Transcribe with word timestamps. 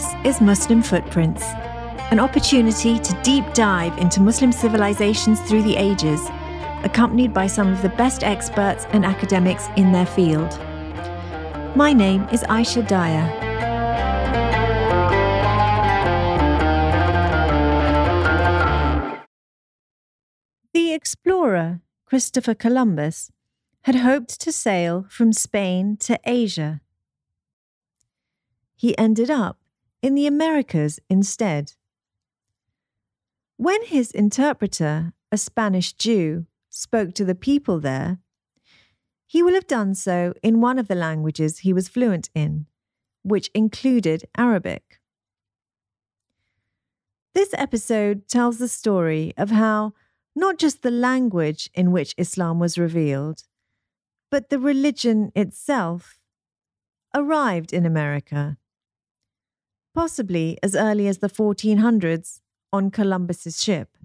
This 0.00 0.36
is 0.36 0.40
Muslim 0.40 0.82
Footprints, 0.82 1.42
an 2.10 2.18
opportunity 2.18 2.98
to 2.98 3.20
deep 3.22 3.44
dive 3.52 3.98
into 3.98 4.22
Muslim 4.22 4.50
civilizations 4.50 5.38
through 5.42 5.60
the 5.60 5.76
ages, 5.76 6.26
accompanied 6.84 7.34
by 7.34 7.46
some 7.46 7.70
of 7.70 7.82
the 7.82 7.90
best 7.90 8.24
experts 8.24 8.86
and 8.92 9.04
academics 9.04 9.68
in 9.76 9.92
their 9.92 10.06
field. 10.06 10.58
My 11.76 11.92
name 11.92 12.26
is 12.32 12.42
Aisha 12.44 12.82
Daya. 12.88 13.28
The 20.72 20.94
explorer, 20.94 21.82
Christopher 22.06 22.54
Columbus, 22.54 23.30
had 23.82 23.96
hoped 23.96 24.40
to 24.40 24.50
sail 24.50 25.04
from 25.10 25.34
Spain 25.34 25.98
to 25.98 26.18
Asia. 26.24 26.80
He 28.76 28.96
ended 28.96 29.30
up 29.30 29.59
in 30.02 30.14
the 30.14 30.26
Americas 30.26 30.98
instead. 31.08 31.72
When 33.56 33.84
his 33.84 34.10
interpreter, 34.10 35.12
a 35.30 35.36
Spanish 35.36 35.92
Jew, 35.92 36.46
spoke 36.70 37.14
to 37.14 37.24
the 37.24 37.34
people 37.34 37.80
there, 37.80 38.18
he 39.26 39.42
will 39.42 39.54
have 39.54 39.66
done 39.66 39.94
so 39.94 40.34
in 40.42 40.60
one 40.60 40.78
of 40.78 40.88
the 40.88 40.94
languages 40.94 41.58
he 41.58 41.72
was 41.72 41.88
fluent 41.88 42.30
in, 42.34 42.66
which 43.22 43.50
included 43.54 44.24
Arabic. 44.36 45.00
This 47.34 47.54
episode 47.54 48.26
tells 48.26 48.58
the 48.58 48.66
story 48.66 49.32
of 49.36 49.50
how 49.50 49.92
not 50.34 50.58
just 50.58 50.82
the 50.82 50.90
language 50.90 51.70
in 51.74 51.92
which 51.92 52.14
Islam 52.16 52.58
was 52.58 52.78
revealed, 52.78 53.44
but 54.30 54.48
the 54.48 54.58
religion 54.58 55.30
itself 55.36 56.18
arrived 57.14 57.72
in 57.72 57.84
America 57.84 58.56
possibly 59.94 60.58
as 60.62 60.74
early 60.74 61.08
as 61.08 61.18
the 61.18 61.28
1400s 61.28 62.40
on 62.72 62.90
Columbus's 62.90 63.62
ship. 63.62 63.96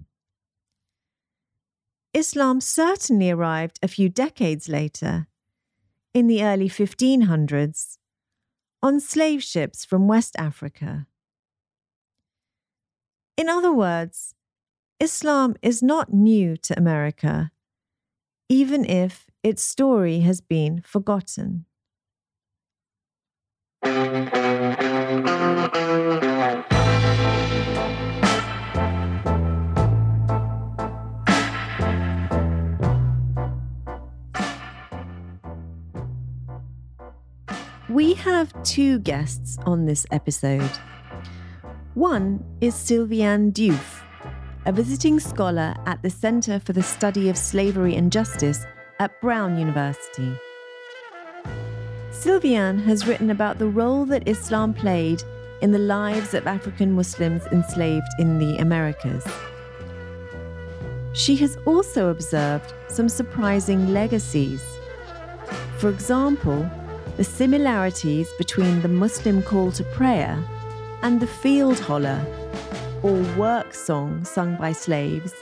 Islam 2.12 2.60
certainly 2.60 3.30
arrived 3.30 3.78
a 3.82 3.88
few 3.88 4.08
decades 4.08 4.68
later, 4.68 5.26
in 6.14 6.28
the 6.28 6.42
early 6.42 6.68
1500s, 6.68 7.98
on 8.82 9.00
slave 9.00 9.42
ships 9.42 9.84
from 9.84 10.08
West 10.08 10.34
Africa. 10.38 11.06
In 13.36 13.48
other 13.50 13.72
words, 13.72 14.34
Islam 14.98 15.56
is 15.60 15.82
not 15.82 16.12
new 16.12 16.56
to 16.56 16.78
America, 16.78 17.50
even 18.48 18.84
if 18.86 19.26
its 19.42 19.62
story 19.62 20.20
has 20.20 20.40
been 20.40 20.80
forgotten. 20.80 21.66
We 25.16 25.22
have 38.14 38.52
two 38.62 38.98
guests 38.98 39.56
on 39.64 39.86
this 39.86 40.04
episode. 40.10 40.70
One 41.94 42.44
is 42.60 42.74
Sylviane 42.74 43.54
Diouf, 43.54 44.02
a 44.66 44.72
visiting 44.72 45.18
scholar 45.18 45.74
at 45.86 46.02
the 46.02 46.10
Center 46.10 46.60
for 46.60 46.74
the 46.74 46.82
Study 46.82 47.30
of 47.30 47.38
Slavery 47.38 47.96
and 47.96 48.12
Justice 48.12 48.66
at 48.98 49.18
Brown 49.22 49.56
University. 49.56 50.38
Sylviane 52.26 52.82
has 52.82 53.06
written 53.06 53.30
about 53.30 53.60
the 53.60 53.68
role 53.68 54.04
that 54.06 54.26
Islam 54.26 54.74
played 54.74 55.22
in 55.60 55.70
the 55.70 55.78
lives 55.78 56.34
of 56.34 56.48
African 56.48 56.90
Muslims 56.90 57.46
enslaved 57.52 58.08
in 58.18 58.40
the 58.40 58.56
Americas. 58.56 59.24
She 61.12 61.36
has 61.36 61.56
also 61.66 62.08
observed 62.08 62.74
some 62.88 63.08
surprising 63.08 63.92
legacies. 63.92 64.60
For 65.78 65.88
example, 65.88 66.68
the 67.16 67.22
similarities 67.22 68.28
between 68.38 68.82
the 68.82 68.88
Muslim 68.88 69.40
call 69.40 69.70
to 69.70 69.84
prayer 69.84 70.36
and 71.02 71.20
the 71.20 71.28
field 71.28 71.78
holler, 71.78 72.20
or 73.04 73.22
work 73.38 73.72
song 73.72 74.24
sung 74.24 74.56
by 74.56 74.72
slaves, 74.72 75.32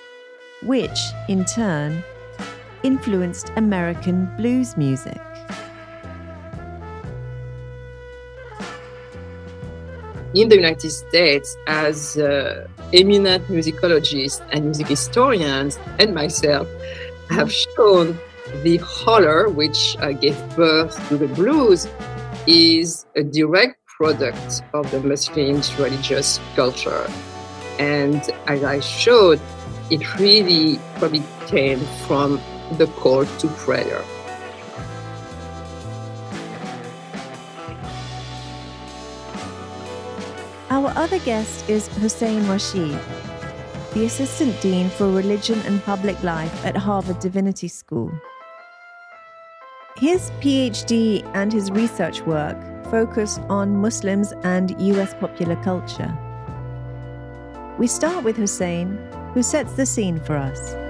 which, 0.63 0.99
in 1.31 1.47
turn, 1.47 2.05
influenced 2.83 3.53
American 3.57 4.27
blues 4.37 4.77
music. 4.77 5.19
In 10.35 10.49
the 10.49 10.57
United 10.57 10.91
States 10.91 11.57
as 11.67 12.19
uh, 12.19 12.67
eminent 12.93 13.47
musicologists 13.49 14.43
and 14.53 14.65
music 14.65 14.89
historians 14.89 15.79
and 15.99 16.15
myself 16.15 16.69
have 17.31 17.53
shown 17.53 18.19
the 18.63 18.77
holler, 18.79 19.49
which 19.49 19.97
uh, 20.01 20.13
gave 20.13 20.37
birth 20.57 20.97
to 21.09 21.17
the 21.17 21.29
blues, 21.29 21.89
is 22.47 23.07
a 23.17 23.23
direct 23.23 23.77
product 23.87 24.63
of 24.75 24.91
the 24.91 25.01
Muslims' 25.01 25.75
religious 25.79 26.41
culture. 26.55 27.07
And 27.79 28.23
as 28.47 28.63
I 28.65 28.81
showed, 28.81 29.41
it 29.91 30.19
really 30.19 30.79
probably 30.99 31.23
came 31.47 31.81
from 32.07 32.41
the 32.73 32.87
call 32.99 33.25
to 33.25 33.49
prayer. 33.49 34.03
Our 40.75 40.93
other 40.97 41.21
guest 41.21 41.71
is 41.71 41.87
Hussein 41.99 42.49
Rashid, 42.49 42.99
the 43.93 44.07
Assistant 44.07 44.61
Dean 44.61 44.91
for 44.91 45.09
Religion 45.09 45.61
and 45.67 45.81
Public 45.85 46.21
Life 46.25 46.67
at 46.67 46.77
Harvard 46.77 47.21
Divinity 47.21 47.69
School. 47.69 48.11
His 49.97 50.33
PhD 50.41 51.23
and 51.33 51.53
his 51.53 51.71
research 51.71 52.23
work 52.23 52.57
focus 52.91 53.39
on 53.49 53.77
Muslims 53.77 54.33
and 54.43 54.75
US 54.81 55.15
popular 55.15 55.55
culture. 55.63 56.13
We 57.79 57.87
start 57.87 58.25
with 58.25 58.37
Hussein, 58.37 58.99
who 59.33 59.45
sets 59.45 59.75
the 59.75 59.87
scene 59.87 60.19
for 60.19 60.37
us. 60.37 60.84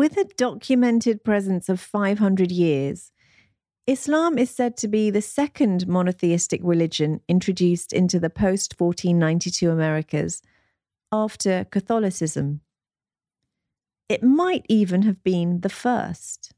With 0.00 0.16
a 0.16 0.24
documented 0.24 1.24
presence 1.24 1.68
of 1.68 1.78
500 1.78 2.50
years, 2.50 3.12
Islam 3.86 4.38
is 4.38 4.48
said 4.48 4.74
to 4.78 4.88
be 4.88 5.10
the 5.10 5.20
second 5.20 5.86
monotheistic 5.86 6.62
religion 6.64 7.20
introduced 7.28 7.92
into 7.92 8.18
the 8.18 8.30
post 8.30 8.80
1492 8.80 9.70
Americas 9.70 10.40
after 11.12 11.66
Catholicism. 11.70 12.62
It 14.08 14.22
might 14.22 14.64
even 14.70 15.02
have 15.02 15.22
been 15.22 15.60
the 15.60 15.68
first. 15.68 16.54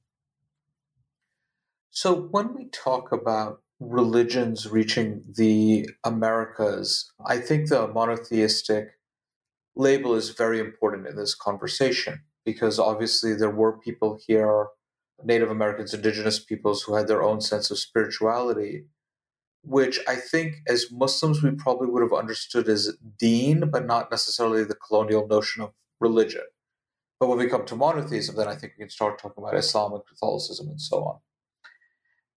So, 1.90 2.14
when 2.14 2.54
we 2.54 2.66
talk 2.66 3.10
about 3.10 3.60
religions 3.80 4.68
reaching 4.68 5.24
the 5.28 5.90
Americas, 6.04 7.10
I 7.26 7.38
think 7.38 7.70
the 7.70 7.88
monotheistic 7.88 8.90
label 9.74 10.14
is 10.14 10.30
very 10.30 10.60
important 10.60 11.08
in 11.08 11.16
this 11.16 11.34
conversation 11.34 12.22
because 12.44 12.78
obviously 12.78 13.34
there 13.34 13.50
were 13.50 13.78
people 13.78 14.18
here 14.26 14.68
Native 15.24 15.50
Americans, 15.50 15.94
indigenous 15.94 16.38
peoples 16.38 16.82
who 16.82 16.94
had 16.94 17.08
their 17.08 17.22
own 17.22 17.40
sense 17.40 17.70
of 17.70 17.78
spirituality, 17.78 18.86
which 19.62 20.00
I 20.08 20.16
think 20.16 20.56
as 20.66 20.90
Muslims 20.90 21.42
we 21.42 21.52
probably 21.52 21.88
would 21.88 22.02
have 22.02 22.12
understood 22.12 22.68
as 22.68 22.96
deen, 23.18 23.70
but 23.70 23.86
not 23.86 24.10
necessarily 24.10 24.64
the 24.64 24.74
colonial 24.74 25.26
notion 25.26 25.62
of 25.62 25.72
religion. 26.00 26.42
But 27.20 27.28
when 27.28 27.38
we 27.38 27.46
come 27.46 27.64
to 27.66 27.76
monotheism, 27.76 28.34
then 28.34 28.48
I 28.48 28.56
think 28.56 28.72
we 28.76 28.82
can 28.82 28.90
start 28.90 29.18
talking 29.18 29.44
about 29.44 29.56
Islam 29.56 29.92
and 29.92 30.02
Catholicism 30.06 30.68
and 30.68 30.80
so 30.80 31.04
on. 31.04 31.18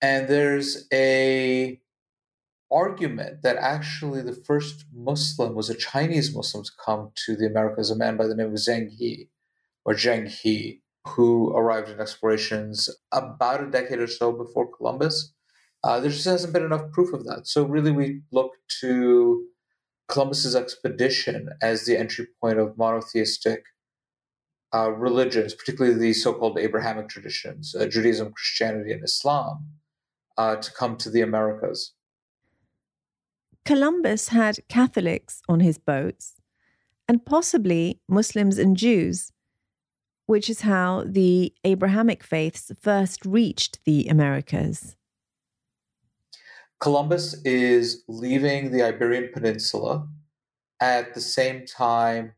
And 0.01 0.27
there's 0.27 0.87
a 0.93 1.79
argument 2.71 3.41
that 3.41 3.57
actually 3.57 4.21
the 4.21 4.33
first 4.33 4.85
Muslim 4.93 5.55
was 5.55 5.69
a 5.69 5.75
Chinese 5.75 6.35
Muslim 6.35 6.63
to 6.63 6.71
come 6.83 7.11
to 7.25 7.35
the 7.35 7.47
Americas, 7.47 7.89
a 7.89 7.95
man 7.95 8.17
by 8.17 8.27
the 8.27 8.35
name 8.35 8.47
of 8.47 8.53
Zheng 8.53 8.89
He 8.91 9.29
or 9.85 9.93
Zheng 9.93 10.27
He 10.27 10.81
who 11.07 11.51
arrived 11.55 11.89
in 11.89 12.01
explorations 12.01 12.89
about 13.11 13.63
a 13.63 13.69
decade 13.69 13.99
or 13.99 14.07
so 14.07 14.31
before 14.31 14.75
Columbus. 14.75 15.33
Uh, 15.83 15.99
there 15.99 16.09
just 16.09 16.25
hasn't 16.25 16.51
been 16.51 16.65
enough 16.65 16.91
proof 16.91 17.13
of 17.13 17.25
that. 17.25 17.47
So, 17.47 17.63
really, 17.63 17.91
we 17.91 18.21
look 18.31 18.53
to 18.81 19.45
Columbus's 20.07 20.55
expedition 20.55 21.49
as 21.61 21.85
the 21.85 21.97
entry 21.97 22.27
point 22.41 22.57
of 22.57 22.77
monotheistic 22.77 23.65
uh, 24.73 24.91
religions, 24.91 25.53
particularly 25.53 25.97
the 25.97 26.13
so 26.13 26.33
called 26.33 26.57
Abrahamic 26.57 27.07
traditions, 27.07 27.75
uh, 27.75 27.85
Judaism, 27.85 28.33
Christianity, 28.33 28.91
and 28.91 29.03
Islam, 29.03 29.67
uh, 30.37 30.55
to 30.55 30.71
come 30.71 30.97
to 30.97 31.09
the 31.11 31.21
Americas. 31.21 31.93
Columbus 33.63 34.29
had 34.29 34.59
Catholics 34.69 35.41
on 35.47 35.59
his 35.59 35.77
boats 35.77 36.33
and 37.07 37.25
possibly 37.25 37.99
Muslims 38.07 38.57
and 38.57 38.75
Jews, 38.75 39.31
which 40.25 40.49
is 40.49 40.61
how 40.61 41.03
the 41.05 41.53
Abrahamic 41.63 42.23
faiths 42.23 42.71
first 42.81 43.25
reached 43.25 43.79
the 43.85 44.07
Americas. 44.07 44.95
Columbus 46.79 47.41
is 47.43 48.03
leaving 48.07 48.71
the 48.71 48.83
Iberian 48.83 49.29
Peninsula 49.33 50.07
at 50.81 51.13
the 51.13 51.21
same 51.21 51.65
time 51.65 52.33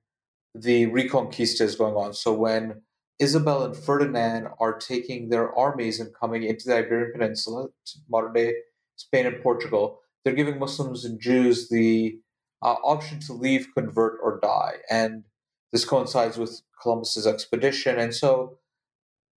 the 0.54 0.88
Reconquista 0.88 1.62
is 1.62 1.76
going 1.76 1.96
on. 1.96 2.14
So 2.14 2.34
when 2.34 2.82
Isabel 3.20 3.64
and 3.64 3.76
Ferdinand 3.76 4.48
are 4.60 4.78
taking 4.78 5.30
their 5.30 5.56
armies 5.58 6.00
and 6.00 6.14
coming 6.14 6.44
into 6.44 6.68
the 6.68 6.78
Iberian 6.78 7.12
Peninsula, 7.12 7.68
modern 8.10 8.34
day 8.34 8.54
Spain 8.96 9.26
and 9.26 9.42
Portugal, 9.42 10.00
they're 10.24 10.34
giving 10.34 10.60
Muslims 10.60 11.06
and 11.06 11.20
Jews 11.20 11.70
the 11.70 12.20
uh, 12.62 12.76
option 12.84 13.20
to 13.22 13.34
leave, 13.34 13.68
convert, 13.76 14.20
or 14.22 14.40
die. 14.42 14.76
And 14.90 15.24
this 15.72 15.86
coincides 15.86 16.38
with 16.38 16.62
Columbus's 16.82 17.28
expedition. 17.28 18.00
And 18.00 18.14
so 18.14 18.58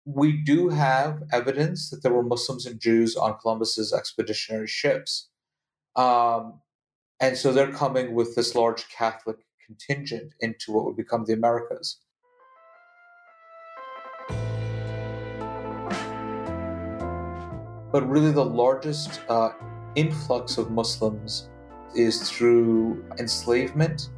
we 0.05 0.31
do 0.31 0.69
have 0.69 1.23
evidence 1.31 1.89
that 1.89 2.03
there 2.03 2.13
were 2.13 2.23
Muslims 2.23 2.65
and 2.65 2.79
Jews 2.79 3.15
on 3.15 3.37
Columbus's 3.39 3.93
expeditionary 3.93 4.67
ships. 4.67 5.29
Um, 5.95 6.61
and 7.19 7.37
so 7.37 7.51
they're 7.51 7.71
coming 7.71 8.13
with 8.13 8.35
this 8.35 8.55
large 8.55 8.87
Catholic 8.89 9.37
contingent 9.65 10.33
into 10.39 10.71
what 10.71 10.85
would 10.85 10.95
become 10.95 11.25
the 11.25 11.33
Americas. 11.33 11.97
But 17.91 18.07
really, 18.07 18.31
the 18.31 18.45
largest 18.45 19.21
uh, 19.29 19.51
influx 19.95 20.57
of 20.59 20.69
Muslims 20.69 21.49
is 21.95 22.29
through 22.29 23.03
enslavement 23.17 24.09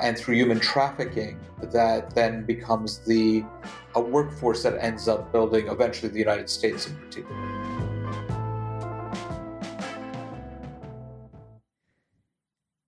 and 0.00 0.16
through 0.16 0.36
human 0.36 0.60
trafficking 0.60 1.40
that 1.72 2.14
then 2.14 2.44
becomes 2.44 2.98
the 2.98 3.44
a 3.94 4.00
workforce 4.00 4.62
that 4.62 4.82
ends 4.82 5.08
up 5.08 5.32
building 5.32 5.68
eventually 5.68 6.10
the 6.10 6.18
United 6.18 6.48
States 6.48 6.86
in 6.86 6.96
particular. 6.96 7.36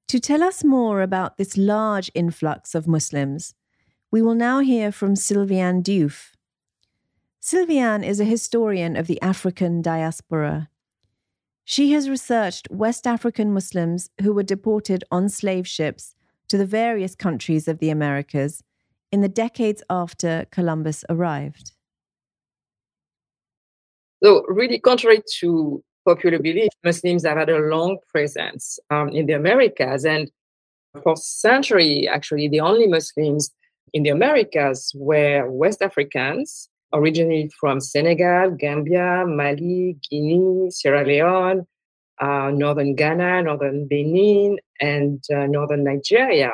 To 0.08 0.20
tell 0.20 0.42
us 0.42 0.62
more 0.62 1.00
about 1.00 1.38
this 1.38 1.56
large 1.56 2.10
influx 2.14 2.74
of 2.74 2.86
Muslims, 2.86 3.54
we 4.10 4.20
will 4.20 4.34
now 4.34 4.60
hear 4.60 4.92
from 4.92 5.14
Sylviane 5.14 5.82
Diouf. 5.82 6.32
Sylviane 7.40 8.06
is 8.06 8.20
a 8.20 8.24
historian 8.24 8.94
of 8.94 9.06
the 9.06 9.20
African 9.22 9.80
diaspora. 9.80 10.68
She 11.64 11.92
has 11.92 12.10
researched 12.10 12.68
West 12.70 13.06
African 13.06 13.52
Muslims 13.52 14.10
who 14.20 14.34
were 14.34 14.42
deported 14.42 15.02
on 15.10 15.28
slave 15.30 15.66
ships 15.66 16.14
to 16.52 16.58
the 16.58 16.66
various 16.66 17.14
countries 17.14 17.66
of 17.66 17.78
the 17.78 17.88
Americas 17.88 18.62
in 19.10 19.22
the 19.22 19.28
decades 19.28 19.82
after 19.88 20.44
Columbus 20.50 21.02
arrived. 21.08 21.72
So, 24.22 24.44
really, 24.48 24.78
contrary 24.78 25.22
to 25.38 25.82
popular 26.04 26.38
belief, 26.38 26.68
Muslims 26.84 27.24
have 27.24 27.38
had 27.38 27.48
a 27.48 27.58
long 27.58 27.96
presence 28.06 28.78
um, 28.90 29.08
in 29.08 29.24
the 29.24 29.32
Americas. 29.32 30.04
And 30.04 30.30
for 31.02 31.16
centuries, 31.16 32.06
actually, 32.12 32.48
the 32.48 32.60
only 32.60 32.86
Muslims 32.86 33.50
in 33.94 34.02
the 34.02 34.10
Americas 34.10 34.92
were 34.94 35.50
West 35.50 35.80
Africans, 35.80 36.68
originally 36.92 37.50
from 37.58 37.80
Senegal, 37.80 38.50
Gambia, 38.50 39.24
Mali, 39.26 39.96
Guinea, 40.10 40.70
Sierra 40.70 41.02
Leone, 41.02 41.66
uh, 42.22 42.50
northern 42.54 42.94
Ghana, 42.94 43.42
northern 43.42 43.88
Benin, 43.88 44.58
and 44.80 45.22
uh, 45.34 45.46
northern 45.46 45.82
Nigeria. 45.82 46.52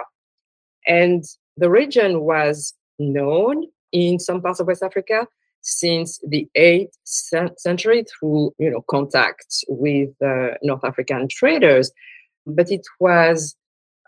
And 0.86 1.22
the 1.58 1.70
region 1.70 2.22
was 2.22 2.74
known 2.98 3.64
in 3.92 4.18
some 4.18 4.40
parts 4.40 4.60
of 4.60 4.66
West 4.66 4.82
Africa 4.82 5.26
since 5.60 6.18
the 6.26 6.48
8th 6.56 6.92
century 7.58 8.04
through 8.04 8.54
you 8.58 8.70
know 8.70 8.82
contacts 8.88 9.64
with 9.68 10.10
uh, 10.24 10.54
North 10.62 10.84
African 10.84 11.28
traders, 11.28 11.92
but 12.46 12.70
it 12.70 12.86
was 12.98 13.54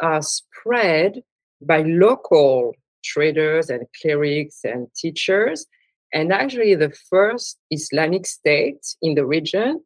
uh, 0.00 0.22
spread 0.22 1.20
by 1.60 1.82
local 1.82 2.74
traders 3.04 3.68
and 3.68 3.86
clerics 4.00 4.60
and 4.64 4.86
teachers. 4.96 5.66
And 6.12 6.32
actually, 6.32 6.74
the 6.74 6.92
first 7.10 7.58
Islamic 7.70 8.26
state 8.26 8.80
in 9.02 9.14
the 9.14 9.26
region 9.26 9.82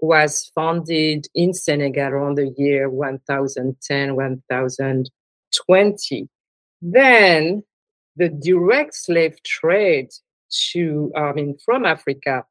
was 0.00 0.50
founded 0.54 1.26
in 1.34 1.52
Senegal 1.52 2.08
around 2.08 2.36
the 2.36 2.54
year 2.56 2.88
1010, 2.88 4.14
1020. 4.14 6.28
Then 6.80 7.64
the 8.16 8.28
direct 8.28 8.94
slave 8.94 9.42
trade 9.42 10.10
to, 10.72 11.10
I 11.16 11.32
mean, 11.32 11.56
from 11.64 11.84
Africa 11.84 12.44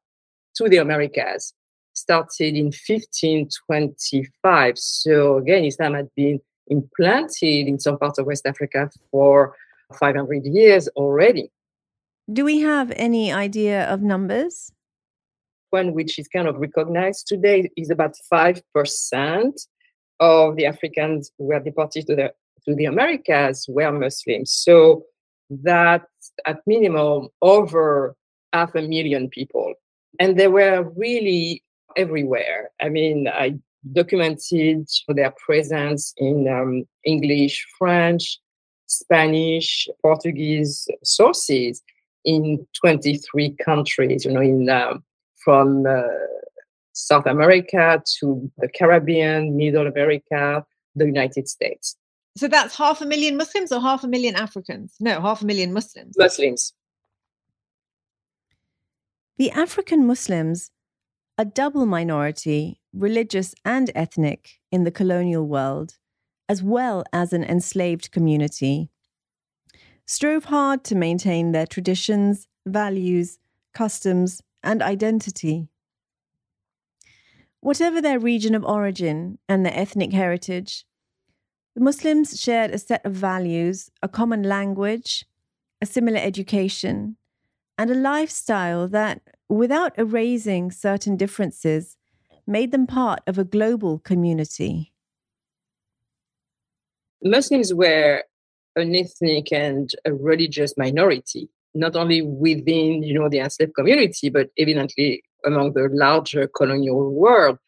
to 0.56 0.68
the 0.68 0.76
Americas 0.78 1.54
started 1.94 2.54
in 2.54 2.66
1525. 2.66 4.78
So 4.78 5.38
again, 5.38 5.64
Islam 5.64 5.94
had 5.94 6.10
been 6.14 6.38
implanted 6.68 7.66
in 7.66 7.80
some 7.80 7.98
parts 7.98 8.18
of 8.18 8.26
West 8.26 8.44
Africa 8.46 8.90
for 9.10 9.56
500 9.98 10.44
years 10.44 10.86
already. 10.88 11.50
Do 12.30 12.44
we 12.44 12.60
have 12.60 12.92
any 12.94 13.32
idea 13.32 13.88
of 13.88 14.02
numbers? 14.02 14.70
One 15.70 15.92
which 15.94 16.18
is 16.18 16.28
kind 16.28 16.48
of 16.48 16.56
recognized 16.56 17.26
today 17.26 17.70
is 17.76 17.90
about 17.90 18.14
5% 18.32 18.62
of 20.20 20.56
the 20.56 20.66
Africans 20.66 21.30
who 21.38 21.46
were 21.46 21.60
deported 21.60 22.06
to 22.06 22.16
the, 22.16 22.32
to 22.64 22.74
the 22.74 22.86
Americas 22.86 23.66
were 23.68 23.92
Muslims. 23.92 24.52
So 24.52 25.04
that 25.50 26.06
at 26.46 26.60
minimum 26.66 27.28
over 27.42 28.16
half 28.52 28.74
a 28.74 28.82
million 28.82 29.28
people. 29.28 29.74
And 30.20 30.38
they 30.38 30.48
were 30.48 30.90
really 30.96 31.62
everywhere. 31.96 32.70
I 32.80 32.88
mean, 32.88 33.28
I 33.28 33.58
documented 33.92 34.88
their 35.08 35.32
presence 35.44 36.12
in 36.16 36.48
um, 36.48 36.84
English, 37.04 37.66
French, 37.78 38.38
Spanish, 38.86 39.88
Portuguese 40.02 40.88
sources 41.04 41.82
in 42.24 42.66
23 42.80 43.56
countries, 43.64 44.24
you 44.24 44.32
know, 44.32 44.40
in 44.40 44.68
um, 44.68 45.04
from 45.44 45.86
uh, 45.86 46.02
South 46.92 47.26
America 47.26 48.02
to 48.20 48.50
the 48.58 48.68
Caribbean, 48.68 49.56
Middle 49.56 49.86
America, 49.86 50.64
the 50.94 51.06
United 51.06 51.48
States. 51.48 51.96
So 52.36 52.48
that's 52.48 52.76
half 52.76 53.00
a 53.00 53.06
million 53.06 53.36
Muslims 53.36 53.72
or 53.72 53.80
half 53.80 54.04
a 54.04 54.08
million 54.08 54.36
Africans? 54.36 54.94
No, 55.00 55.20
half 55.20 55.42
a 55.42 55.46
million 55.46 55.72
Muslims. 55.72 56.14
Muslims. 56.16 56.72
The 59.38 59.50
African 59.52 60.06
Muslims, 60.06 60.70
a 61.36 61.44
double 61.44 61.86
minority, 61.86 62.80
religious 62.92 63.54
and 63.64 63.90
ethnic, 63.94 64.58
in 64.72 64.84
the 64.84 64.90
colonial 64.90 65.46
world, 65.46 65.98
as 66.48 66.62
well 66.62 67.04
as 67.12 67.32
an 67.32 67.44
enslaved 67.44 68.10
community, 68.10 68.90
strove 70.06 70.46
hard 70.46 70.82
to 70.84 70.94
maintain 70.94 71.52
their 71.52 71.66
traditions, 71.66 72.48
values, 72.66 73.38
customs, 73.74 74.42
and 74.68 74.82
identity. 74.82 75.66
Whatever 77.60 78.02
their 78.02 78.18
region 78.18 78.54
of 78.54 78.64
origin 78.64 79.38
and 79.48 79.64
their 79.64 79.72
ethnic 79.74 80.12
heritage, 80.12 80.84
the 81.74 81.80
Muslims 81.80 82.38
shared 82.38 82.70
a 82.70 82.78
set 82.78 83.04
of 83.06 83.14
values, 83.14 83.90
a 84.02 84.08
common 84.08 84.42
language, 84.42 85.24
a 85.80 85.86
similar 85.86 86.18
education, 86.18 87.16
and 87.78 87.90
a 87.90 87.94
lifestyle 87.94 88.86
that, 88.88 89.22
without 89.48 89.98
erasing 89.98 90.70
certain 90.70 91.16
differences, 91.16 91.96
made 92.46 92.70
them 92.70 92.86
part 92.86 93.20
of 93.26 93.38
a 93.38 93.44
global 93.44 93.98
community. 93.98 94.92
Muslims 97.22 97.72
were 97.72 98.22
an 98.76 98.94
ethnic 98.94 99.50
and 99.50 99.92
a 100.04 100.12
religious 100.12 100.76
minority 100.76 101.48
not 101.78 101.96
only 101.96 102.22
within 102.22 103.02
you 103.02 103.14
know 103.18 103.28
the 103.28 103.38
enslaved 103.38 103.74
community, 103.74 104.28
but 104.28 104.50
evidently 104.58 105.22
among 105.44 105.72
the 105.72 105.88
larger 105.92 106.48
colonial 106.48 107.12
world. 107.12 107.58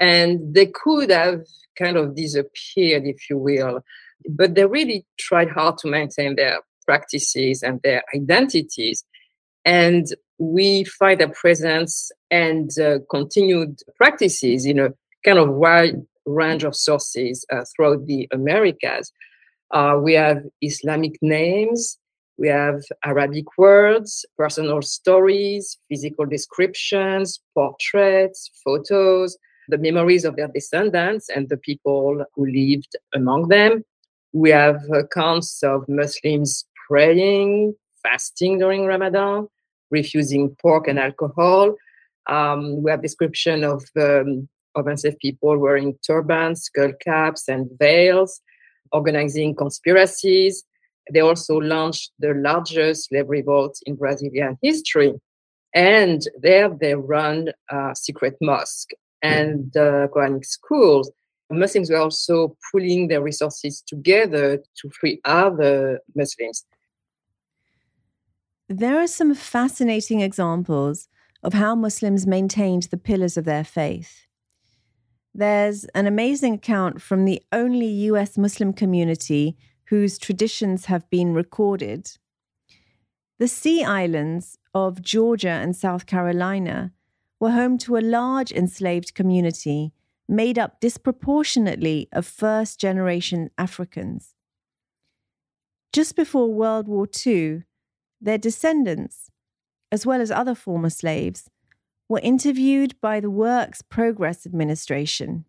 And 0.00 0.54
they 0.54 0.66
could 0.66 1.10
have 1.10 1.42
kind 1.78 1.96
of 1.96 2.16
disappeared, 2.16 3.04
if 3.04 3.28
you 3.28 3.38
will, 3.38 3.84
but 4.28 4.54
they 4.54 4.64
really 4.66 5.06
tried 5.18 5.50
hard 5.50 5.78
to 5.78 5.88
maintain 5.88 6.36
their 6.36 6.60
practices 6.86 7.62
and 7.62 7.80
their 7.82 8.02
identities. 8.14 9.04
And 9.64 10.06
we 10.38 10.84
find 10.84 11.20
their 11.20 11.28
presence 11.28 12.10
and 12.30 12.70
uh, 12.78 12.98
continued 13.10 13.80
practices 13.96 14.64
in 14.64 14.78
a 14.78 14.88
kind 15.24 15.38
of 15.38 15.50
wide 15.50 15.96
range 16.24 16.64
of 16.64 16.74
sources 16.74 17.44
uh, 17.52 17.64
throughout 17.70 18.06
the 18.06 18.26
Americas. 18.32 19.12
Uh, 19.70 19.98
we 20.02 20.14
have 20.14 20.42
Islamic 20.62 21.16
names, 21.22 21.98
we 22.40 22.48
have 22.48 22.82
Arabic 23.04 23.44
words, 23.58 24.24
personal 24.38 24.80
stories, 24.80 25.76
physical 25.90 26.24
descriptions, 26.24 27.38
portraits, 27.54 28.50
photos, 28.64 29.36
the 29.68 29.76
memories 29.76 30.24
of 30.24 30.36
their 30.36 30.48
descendants 30.48 31.28
and 31.28 31.50
the 31.50 31.58
people 31.58 32.24
who 32.34 32.46
lived 32.46 32.96
among 33.14 33.48
them. 33.48 33.84
We 34.32 34.48
have 34.50 34.80
accounts 34.90 35.62
of 35.62 35.86
Muslims 35.86 36.64
praying, 36.88 37.74
fasting 38.02 38.58
during 38.58 38.86
Ramadan, 38.86 39.46
refusing 39.90 40.56
pork 40.62 40.88
and 40.88 40.98
alcohol. 40.98 41.74
Um, 42.26 42.82
we 42.82 42.90
have 42.90 43.02
description 43.02 43.64
of 43.64 43.84
um, 44.00 44.48
of 44.76 44.86
people 45.20 45.58
wearing 45.58 45.98
turbans, 46.06 46.62
skull 46.62 46.92
caps, 47.04 47.48
and 47.48 47.68
veils, 47.78 48.40
organizing 48.92 49.54
conspiracies. 49.54 50.64
They 51.12 51.20
also 51.20 51.56
launched 51.56 52.12
the 52.18 52.34
largest 52.34 53.08
slave 53.08 53.28
revolt 53.28 53.78
in 53.86 53.96
Brazilian 53.96 54.58
history. 54.62 55.14
And 55.74 56.22
there 56.40 56.68
they 56.68 56.94
run 56.94 57.50
a 57.70 57.94
secret 57.94 58.36
mosque 58.40 58.90
and 59.22 59.76
uh, 59.76 60.08
Quranic 60.08 60.44
schools. 60.44 61.10
Muslims 61.50 61.90
were 61.90 61.96
also 61.96 62.56
pulling 62.70 63.08
their 63.08 63.22
resources 63.22 63.82
together 63.86 64.58
to 64.76 64.90
free 64.90 65.20
other 65.24 66.00
Muslims. 66.14 66.64
There 68.68 69.00
are 69.00 69.08
some 69.08 69.34
fascinating 69.34 70.20
examples 70.20 71.08
of 71.42 71.54
how 71.54 71.74
Muslims 71.74 72.26
maintained 72.26 72.84
the 72.84 72.96
pillars 72.96 73.36
of 73.36 73.44
their 73.44 73.64
faith. 73.64 74.26
There's 75.34 75.84
an 75.86 76.06
amazing 76.06 76.54
account 76.54 77.00
from 77.00 77.24
the 77.24 77.42
only 77.52 77.86
US 77.86 78.36
Muslim 78.36 78.72
community 78.72 79.56
whose 79.90 80.18
traditions 80.18 80.84
have 80.84 81.10
been 81.10 81.34
recorded. 81.34 82.12
The 83.40 83.48
Sea 83.48 83.82
Islands 83.82 84.56
of 84.72 85.02
Georgia 85.02 85.48
and 85.48 85.74
South 85.74 86.06
Carolina 86.06 86.92
were 87.40 87.50
home 87.50 87.76
to 87.78 87.96
a 87.96 88.08
large 88.18 88.52
enslaved 88.52 89.14
community 89.14 89.92
made 90.28 90.60
up 90.60 90.78
disproportionately 90.80 92.08
of 92.12 92.24
first 92.24 92.78
generation 92.78 93.50
Africans. 93.58 94.36
Just 95.92 96.14
before 96.14 96.54
World 96.54 96.86
War 96.86 97.08
II, 97.26 97.64
their 98.20 98.38
descendants, 98.38 99.28
as 99.90 100.06
well 100.06 100.20
as 100.20 100.30
other 100.30 100.54
former 100.54 100.90
slaves, 100.90 101.50
were 102.08 102.20
interviewed 102.20 102.94
by 103.00 103.18
the 103.18 103.30
Works 103.30 103.82
Progress 103.82 104.46
Administration. 104.46 105.46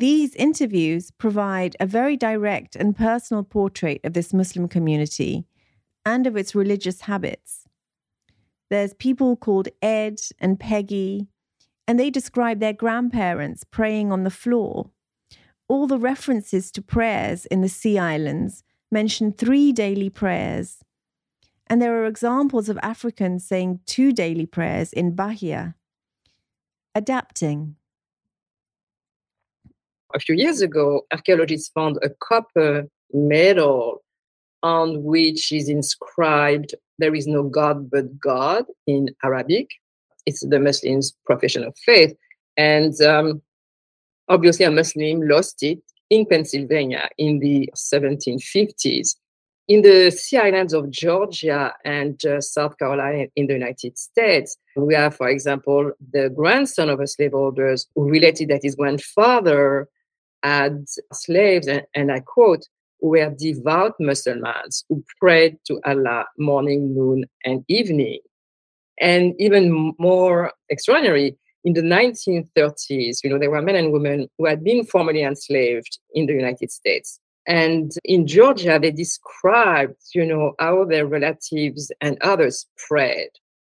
These 0.00 0.34
interviews 0.36 1.10
provide 1.10 1.76
a 1.78 1.84
very 1.84 2.16
direct 2.16 2.74
and 2.74 2.96
personal 2.96 3.42
portrait 3.42 4.00
of 4.02 4.14
this 4.14 4.32
Muslim 4.32 4.66
community 4.66 5.44
and 6.06 6.26
of 6.26 6.38
its 6.38 6.54
religious 6.54 7.02
habits. 7.02 7.68
There's 8.70 8.94
people 8.94 9.36
called 9.36 9.68
Ed 9.82 10.18
and 10.38 10.58
Peggy, 10.58 11.26
and 11.86 12.00
they 12.00 12.08
describe 12.08 12.60
their 12.60 12.72
grandparents 12.72 13.62
praying 13.64 14.10
on 14.10 14.24
the 14.24 14.30
floor. 14.30 14.88
All 15.68 15.86
the 15.86 15.98
references 15.98 16.70
to 16.70 16.80
prayers 16.80 17.44
in 17.44 17.60
the 17.60 17.68
Sea 17.68 17.98
Islands 17.98 18.64
mention 18.90 19.34
three 19.34 19.70
daily 19.70 20.08
prayers. 20.08 20.78
And 21.66 21.82
there 21.82 22.02
are 22.02 22.06
examples 22.06 22.70
of 22.70 22.78
Africans 22.82 23.46
saying 23.46 23.80
two 23.84 24.12
daily 24.12 24.46
prayers 24.46 24.94
in 24.94 25.14
Bahia. 25.14 25.74
Adapting. 26.94 27.76
A 30.12 30.18
few 30.18 30.34
years 30.34 30.60
ago, 30.60 31.06
archaeologists 31.12 31.68
found 31.68 31.98
a 32.02 32.10
copper 32.20 32.88
medal 33.12 34.02
on 34.62 35.02
which 35.04 35.52
is 35.52 35.68
inscribed, 35.68 36.74
There 36.98 37.14
is 37.14 37.26
no 37.26 37.44
God 37.44 37.90
but 37.90 38.18
God 38.18 38.64
in 38.86 39.08
Arabic. 39.22 39.68
It's 40.26 40.46
the 40.46 40.58
Muslims' 40.58 41.14
profession 41.24 41.64
of 41.64 41.76
faith. 41.78 42.14
And 42.56 43.00
um, 43.02 43.40
obviously, 44.28 44.64
a 44.64 44.70
Muslim 44.70 45.26
lost 45.28 45.62
it 45.62 45.80
in 46.10 46.26
Pennsylvania 46.26 47.08
in 47.16 47.38
the 47.38 47.70
1750s. 47.74 49.16
In 49.68 49.82
the 49.82 50.10
Sea 50.10 50.38
Islands 50.38 50.74
of 50.74 50.90
Georgia 50.90 51.72
and 51.84 52.22
uh, 52.26 52.40
South 52.40 52.76
Carolina 52.76 53.28
in 53.36 53.46
the 53.46 53.52
United 53.52 53.96
States, 53.96 54.56
we 54.76 54.94
have, 54.94 55.14
for 55.14 55.28
example, 55.28 55.92
the 56.12 56.28
grandson 56.30 56.90
of 56.90 56.98
a 56.98 57.06
slaveholder 57.06 57.76
who 57.94 58.10
related 58.10 58.48
that 58.48 58.64
his 58.64 58.74
grandfather 58.74 59.88
had 60.42 60.84
slaves, 61.12 61.66
and, 61.66 61.82
and 61.94 62.12
I 62.12 62.20
quote, 62.20 62.66
were 63.00 63.30
devout 63.30 63.94
Muslims 63.98 64.84
who 64.88 65.02
prayed 65.18 65.58
to 65.66 65.80
Allah 65.84 66.26
morning, 66.38 66.94
noon, 66.94 67.24
and 67.44 67.64
evening. 67.68 68.20
And 69.00 69.34
even 69.38 69.94
more 69.98 70.52
extraordinary, 70.68 71.36
in 71.64 71.74
the 71.74 71.82
1930s, 71.82 73.18
you 73.22 73.30
know, 73.30 73.38
there 73.38 73.50
were 73.50 73.62
men 73.62 73.76
and 73.76 73.92
women 73.92 74.28
who 74.38 74.46
had 74.46 74.64
been 74.64 74.84
formerly 74.84 75.22
enslaved 75.22 75.98
in 76.14 76.26
the 76.26 76.32
United 76.32 76.70
States. 76.70 77.20
And 77.46 77.92
in 78.04 78.26
Georgia, 78.26 78.78
they 78.80 78.90
described, 78.90 79.96
you 80.14 80.24
know, 80.24 80.52
how 80.58 80.84
their 80.84 81.06
relatives 81.06 81.90
and 82.00 82.18
others 82.20 82.66
prayed 82.88 83.30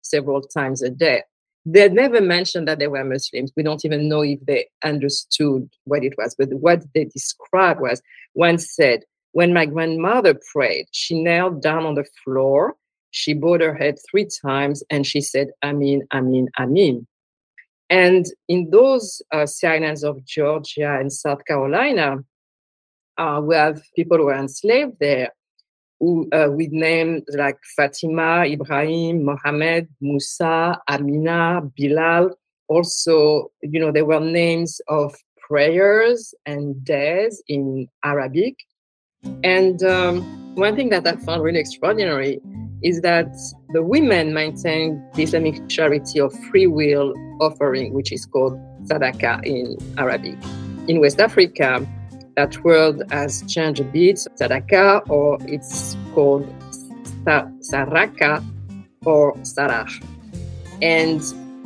several 0.01 0.41
times 0.41 0.81
a 0.81 0.89
day. 0.89 1.23
They 1.65 1.89
never 1.89 2.21
mentioned 2.21 2.67
that 2.67 2.79
they 2.79 2.87
were 2.87 3.03
Muslims. 3.03 3.51
We 3.55 3.63
don't 3.63 3.85
even 3.85 4.09
know 4.09 4.21
if 4.21 4.39
they 4.45 4.67
understood 4.83 5.69
what 5.83 6.03
it 6.03 6.13
was. 6.17 6.35
But 6.37 6.49
what 6.53 6.83
they 6.93 7.05
described 7.05 7.81
was 7.81 8.01
one 8.33 8.57
said, 8.57 9.03
when 9.33 9.53
my 9.53 9.65
grandmother 9.65 10.39
prayed, 10.51 10.87
she 10.91 11.21
knelt 11.21 11.61
down 11.61 11.85
on 11.85 11.95
the 11.95 12.05
floor, 12.23 12.75
she 13.11 13.33
bowed 13.33 13.61
her 13.61 13.75
head 13.75 13.97
three 14.09 14.27
times, 14.43 14.83
and 14.89 15.05
she 15.05 15.21
said, 15.21 15.49
Amin, 15.63 16.01
Amin, 16.13 16.49
Amin. 16.59 17.07
And 17.89 18.25
in 18.47 18.69
those 18.71 19.21
uh, 19.33 19.45
islands 19.63 20.03
of 20.03 20.25
Georgia 20.25 20.97
and 20.99 21.11
South 21.11 21.43
Carolina, 21.45 22.17
uh, 23.17 23.41
we 23.43 23.55
have 23.55 23.81
people 23.95 24.17
who 24.17 24.25
were 24.25 24.33
enslaved 24.33 24.93
there 24.99 25.29
uh, 26.01 26.49
with 26.49 26.71
names 26.71 27.23
like 27.35 27.57
Fatima, 27.75 28.45
Ibrahim, 28.45 29.23
Mohammed, 29.23 29.87
Musa, 30.01 30.79
Amina, 30.89 31.61
Bilal. 31.77 32.31
Also, 32.67 33.51
you 33.61 33.79
know, 33.79 33.91
there 33.91 34.05
were 34.05 34.19
names 34.19 34.81
of 34.87 35.15
prayers 35.47 36.33
and 36.45 36.83
days 36.83 37.43
in 37.47 37.87
Arabic. 38.03 38.55
And 39.43 39.83
um, 39.83 40.55
one 40.55 40.75
thing 40.75 40.89
that 40.89 41.05
I 41.05 41.15
found 41.17 41.43
really 41.43 41.59
extraordinary 41.59 42.39
is 42.81 43.01
that 43.01 43.31
the 43.69 43.83
women 43.83 44.33
maintained 44.33 44.99
the 45.13 45.23
Islamic 45.23 45.67
charity 45.69 46.19
of 46.19 46.33
free 46.49 46.65
will 46.65 47.13
offering, 47.39 47.93
which 47.93 48.11
is 48.11 48.25
called 48.25 48.53
sadaqah 48.85 49.45
in 49.45 49.77
Arabic. 49.97 50.37
In 50.87 50.99
West 50.99 51.19
Africa, 51.19 51.87
that 52.35 52.63
word 52.63 53.03
has 53.11 53.43
changed 53.43 53.81
a 53.81 53.83
bit, 53.83 54.15
sadaqah, 54.39 55.09
or 55.09 55.37
it's 55.41 55.95
called 56.13 56.47
saraka 57.25 58.43
or 59.05 59.35
sarah. 59.43 59.87
And 60.81 61.21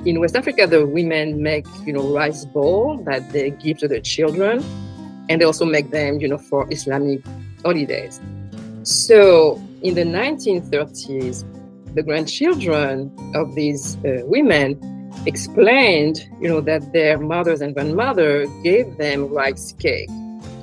in 0.05 0.19
West 0.19 0.35
Africa, 0.35 0.67
the 0.67 0.85
women 0.85 1.41
make, 1.41 1.65
you 1.85 1.93
know, 1.93 2.13
rice 2.13 2.45
bowl 2.45 2.97
that 3.05 3.31
they 3.31 3.51
give 3.51 3.77
to 3.79 3.87
the 3.87 4.01
children, 4.01 4.63
and 5.29 5.41
they 5.41 5.45
also 5.45 5.65
make 5.65 5.89
them, 5.91 6.19
you 6.19 6.27
know, 6.27 6.37
for 6.37 6.67
Islamic 6.71 7.21
holidays. 7.63 8.19
So 8.83 9.61
in 9.81 9.95
the 9.95 10.03
1930s, 10.03 11.43
the 11.95 12.03
grandchildren 12.03 13.11
of 13.33 13.55
these 13.55 13.95
uh, 14.05 14.21
women 14.25 14.77
explained, 15.25 16.29
you 16.39 16.47
know, 16.47 16.61
that 16.61 16.91
their 16.91 17.17
mothers 17.17 17.61
and 17.61 17.73
grandmother 17.73 18.45
gave 18.63 18.97
them 18.97 19.27
rice 19.29 19.71
cake. 19.71 20.09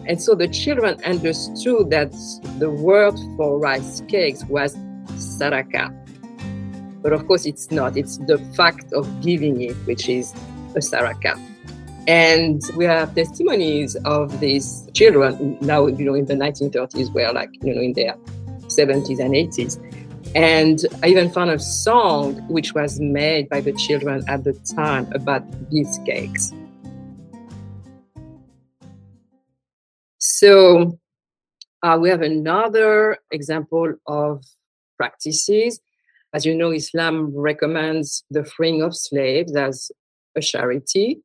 And 0.07 0.21
so 0.21 0.35
the 0.35 0.49
children 0.49 1.03
understood 1.05 1.91
that 1.91 2.13
the 2.59 2.71
word 2.71 3.15
for 3.37 3.59
rice 3.59 4.03
cakes 4.09 4.45
was 4.45 4.77
saraka. 5.15 5.97
But 7.03 7.13
of 7.13 7.27
course, 7.27 7.47
it's 7.47 7.71
not. 7.71 7.97
It's 7.97 8.19
the 8.19 8.39
fact 8.57 8.93
of 8.93 9.07
giving 9.21 9.61
it, 9.61 9.75
which 9.87 10.09
is 10.09 10.33
a 10.75 10.79
saraka. 10.79 11.41
And 12.09 12.61
we 12.77 12.85
have 12.85 13.15
testimonies 13.15 13.95
of 14.05 14.41
these 14.41 14.89
children 14.93 15.57
now, 15.61 15.87
you 15.87 16.05
know, 16.05 16.15
in 16.15 16.27
the 16.27 16.35
1930s, 16.35 17.13
were 17.13 17.33
like, 17.33 17.51
you 17.63 17.75
know, 17.75 17.81
in 17.81 17.93
their 17.93 18.17
70s 18.67 19.21
and 19.21 19.35
80s. 19.35 19.79
And 20.35 20.85
I 21.03 21.09
even 21.09 21.31
found 21.31 21.51
a 21.51 21.59
song 21.59 22.37
which 22.49 22.75
was 22.75 22.99
made 22.99 23.49
by 23.49 23.61
the 23.61 23.73
children 23.73 24.25
at 24.29 24.45
the 24.45 24.55
time 24.75 25.13
about 25.13 25.45
these 25.71 26.01
cakes. 26.07 26.53
So 30.43 30.99
uh, 31.85 31.99
we 32.01 32.09
have 32.09 32.23
another 32.23 33.17
example 33.31 33.95
of 34.09 34.45
practices. 34.97 35.81
As 36.35 36.45
you 36.45 36.53
know, 36.53 36.73
Islam 36.73 37.33
recommends 37.33 38.25
the 38.29 38.45
freeing 38.45 38.83
of 38.83 38.97
slaves 38.97 39.55
as 39.55 39.93
a 40.37 40.41
charity. 40.41 41.21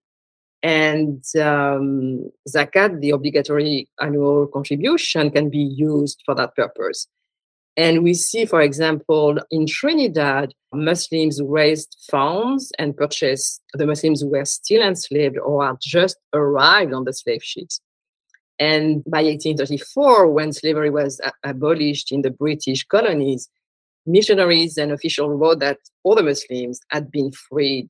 And 0.61 1.23
um, 1.35 2.29
zakat, 2.47 3.01
the 3.01 3.09
obligatory 3.09 3.89
annual 3.99 4.45
contribution, 4.45 5.31
can 5.31 5.49
be 5.49 5.65
used 5.75 6.21
for 6.23 6.35
that 6.35 6.55
purpose. 6.55 7.07
And 7.75 8.03
we 8.03 8.13
see, 8.13 8.45
for 8.45 8.61
example, 8.61 9.39
in 9.49 9.65
Trinidad, 9.65 10.53
Muslims 10.71 11.41
raised 11.41 11.97
funds 12.11 12.71
and 12.77 12.95
purchased 12.95 13.63
the 13.73 13.87
Muslims 13.87 14.21
who 14.21 14.29
were 14.29 14.45
still 14.45 14.83
enslaved 14.83 15.39
or 15.39 15.65
had 15.65 15.77
just 15.81 16.17
arrived 16.33 16.93
on 16.93 17.05
the 17.05 17.13
slave 17.13 17.43
ships. 17.43 17.81
And 18.59 19.03
by 19.05 19.23
1834, 19.23 20.31
when 20.31 20.51
slavery 20.51 20.89
was 20.89 21.19
a- 21.23 21.49
abolished 21.49 22.11
in 22.11 22.21
the 22.21 22.31
British 22.31 22.83
colonies, 22.85 23.49
missionaries 24.05 24.77
and 24.77 24.91
officials 24.91 25.39
wrote 25.39 25.59
that 25.59 25.77
all 26.03 26.15
the 26.15 26.23
Muslims 26.23 26.79
had 26.89 27.11
been 27.11 27.31
freed 27.31 27.89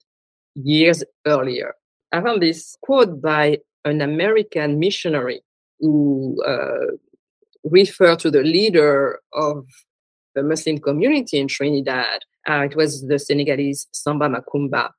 years 0.55 1.03
earlier. 1.25 1.74
I 2.12 2.21
found 2.21 2.41
this 2.41 2.75
quote 2.81 3.21
by 3.21 3.59
an 3.86 4.01
American 4.01 4.79
missionary 4.79 5.41
who 5.79 6.41
uh, 6.45 6.95
referred 7.63 8.19
to 8.19 8.31
the 8.31 8.41
leader 8.41 9.19
of 9.33 9.65
the 10.36 10.43
Muslim 10.43 10.79
community 10.79 11.38
in 11.38 11.47
Trinidad. 11.47 12.21
Uh, 12.47 12.63
it 12.69 12.75
was 12.75 13.05
the 13.07 13.19
Senegalese 13.19 13.88
Samba 13.91 14.29
Makumba. 14.29 14.89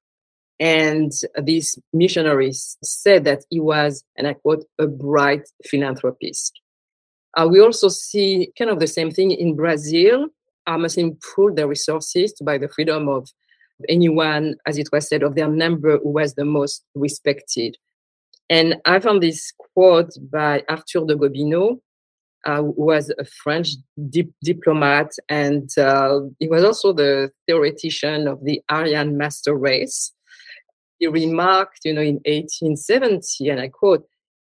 And 0.61 1.13
these 1.43 1.79
missionaries 1.93 2.77
said 2.83 3.25
that 3.25 3.45
he 3.51 3.61
was, 3.61 4.05
and 4.17 4.27
I 4.27 4.35
quote, 4.35 4.65
a 4.79 4.87
bright 4.87 5.49
philanthropist. 5.65 6.61
Uh, 7.37 7.47
we 7.49 7.61
also 7.61 7.89
see 7.89 8.51
kind 8.59 8.71
of 8.71 8.81
the 8.81 8.87
same 8.87 9.11
thing 9.11 9.31
in 9.31 9.55
Brazil. 9.55 10.29
Muslims 10.67 11.17
pooled 11.35 11.57
their 11.57 11.69
resources 11.69 12.33
to 12.35 12.45
buy 12.45 12.59
the 12.59 12.69
freedom 12.69 13.09
of 13.09 13.29
anyone, 13.89 14.57
as 14.67 14.77
it 14.77 14.89
was 14.93 15.09
said, 15.09 15.23
of 15.23 15.35
their 15.35 15.49
number 15.49 15.99
who 15.99 16.11
was 16.11 16.35
the 16.35 16.45
most 16.45 16.85
respected. 16.95 17.77
And 18.51 18.77
I 18.85 18.99
found 18.99 19.23
this 19.23 19.53
quote 19.57 20.13
by 20.31 20.65
Arthur 20.69 21.07
de 21.07 21.15
Gobineau, 21.15 21.81
uh, 22.45 22.57
who 22.57 22.75
was 22.77 23.13
a 23.19 23.25
French 23.25 23.77
dip- 24.09 24.35
diplomat, 24.43 25.13
and 25.29 25.71
uh, 25.79 26.21
he 26.39 26.49
was 26.49 26.65
also 26.65 26.93
the 26.93 27.31
theoretician 27.47 28.27
of 28.27 28.45
the 28.45 28.61
Aryan 28.69 29.17
master 29.17 29.55
race. 29.55 30.13
He 30.99 31.07
remarked, 31.07 31.81
you 31.85 31.93
know, 31.95 32.01
in 32.01 32.17
1870, 32.27 33.49
and 33.49 33.61
I 33.61 33.69
quote, 33.69 34.07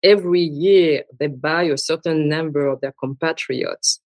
every 0.03 0.41
year 0.41 1.03
they 1.19 1.27
buy 1.27 1.63
a 1.63 1.77
certain 1.77 2.27
number 2.27 2.67
of 2.67 2.81
their 2.81 2.93
compatriots. 2.99 4.01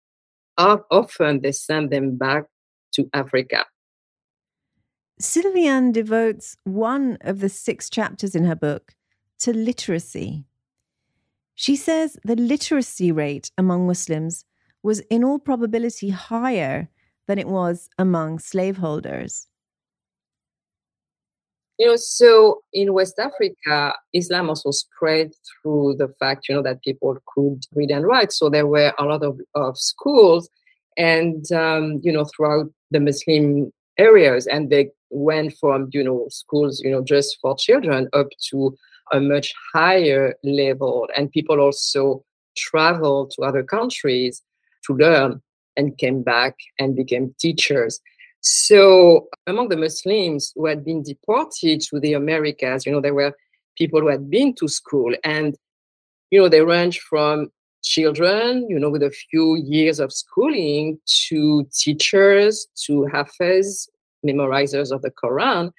Often 0.57 1.41
they 1.41 1.51
send 1.51 1.91
them 1.91 2.17
back 2.17 2.45
to 2.93 3.09
Africa. 3.13 3.65
Sylviane 5.21 5.93
devotes 5.93 6.57
one 6.65 7.17
of 7.21 7.39
the 7.39 7.49
six 7.49 7.89
chapters 7.89 8.35
in 8.35 8.43
her 8.43 8.55
book 8.55 8.95
to 9.39 9.53
literacy. 9.53 10.45
She 11.55 11.77
says 11.77 12.17
the 12.25 12.35
literacy 12.35 13.13
rate 13.13 13.51
among 13.57 13.87
Muslims 13.87 14.43
was 14.83 14.99
in 15.09 15.23
all 15.23 15.39
probability 15.39 16.09
higher 16.09 16.89
than 17.27 17.39
it 17.39 17.47
was 17.47 17.89
among 17.97 18.39
slaveholders. 18.39 19.47
You 21.77 21.87
know, 21.87 21.95
so 21.97 22.61
in 22.71 22.93
West 22.93 23.19
Africa, 23.19 23.95
Islam 24.13 24.49
also 24.49 24.71
spread 24.71 25.33
through 25.61 25.95
the 25.97 26.07
fact, 26.19 26.47
you 26.47 26.55
know, 26.55 26.61
that 26.63 26.81
people 26.83 27.17
could 27.33 27.65
read 27.73 27.91
and 27.91 28.05
write. 28.05 28.31
So 28.31 28.49
there 28.49 28.67
were 28.67 28.93
a 28.97 29.03
lot 29.03 29.23
of, 29.23 29.39
of 29.55 29.77
schools 29.77 30.49
and, 30.97 31.51
um, 31.51 31.99
you 32.01 32.13
know, 32.13 32.25
throughout 32.25 32.71
the 32.91 33.01
Muslim 33.01 33.73
areas. 33.97 34.47
And 34.47 34.69
they 34.69 34.91
went 35.09 35.57
from, 35.57 35.89
you 35.91 36.03
know, 36.03 36.27
schools, 36.29 36.81
you 36.81 36.91
know, 36.91 37.03
just 37.03 37.37
for 37.41 37.57
children 37.57 38.07
up 38.13 38.27
to 38.51 38.77
a 39.11 39.19
much 39.19 39.53
higher 39.73 40.35
level. 40.43 41.09
And 41.15 41.29
people 41.31 41.59
also 41.59 42.23
traveled 42.55 43.31
to 43.31 43.43
other 43.43 43.63
countries 43.63 44.41
to 44.87 44.93
learn 44.93 45.41
and 45.75 45.97
came 45.97 46.23
back 46.23 46.55
and 46.79 46.95
became 46.95 47.35
teachers. 47.37 47.99
So 48.47 49.27
among 49.47 49.69
the 49.69 49.75
Muslims 49.75 50.53
who 50.55 50.67
had 50.67 50.85
been 50.85 51.01
deported 51.01 51.81
to 51.81 51.99
the 51.99 52.13
Americas, 52.13 52.85
you 52.85 52.91
know, 52.91 53.01
there 53.01 53.15
were 53.15 53.33
people 53.75 54.01
who 54.01 54.07
had 54.07 54.29
been 54.29 54.53
to 54.59 54.67
school 54.67 55.15
and, 55.23 55.55
you 56.29 56.39
know, 56.39 56.47
they 56.47 56.61
range 56.61 56.99
from 56.99 57.49
children, 57.83 58.69
you 58.69 58.77
know, 58.77 58.91
with 58.91 59.01
a 59.01 59.09
few 59.09 59.55
years 59.55 59.99
of 59.99 60.13
schooling 60.13 60.99
to 61.27 61.67
teachers, 61.75 62.67
to 62.85 63.05
hafiz, 63.05 63.89
memorizers 64.23 64.91
of 64.91 65.01
the 65.01 65.09
Quran, 65.09 65.71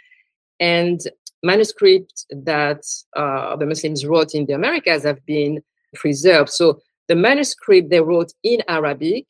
and 0.59 1.03
manuscripts 1.45 2.27
that 2.31 2.83
uh, 3.15 3.55
the 3.55 3.67
Muslims 3.67 4.05
wrote 4.05 4.35
in 4.35 4.45
the 4.47 4.55
Americas 4.55 5.05
have 5.05 5.25
been 5.25 5.63
preserved. 5.95 6.51
So 6.51 6.81
the 7.07 7.15
manuscript 7.15 7.91
they 7.91 8.01
wrote 8.01 8.33
in 8.43 8.61
Arabic 8.67 9.27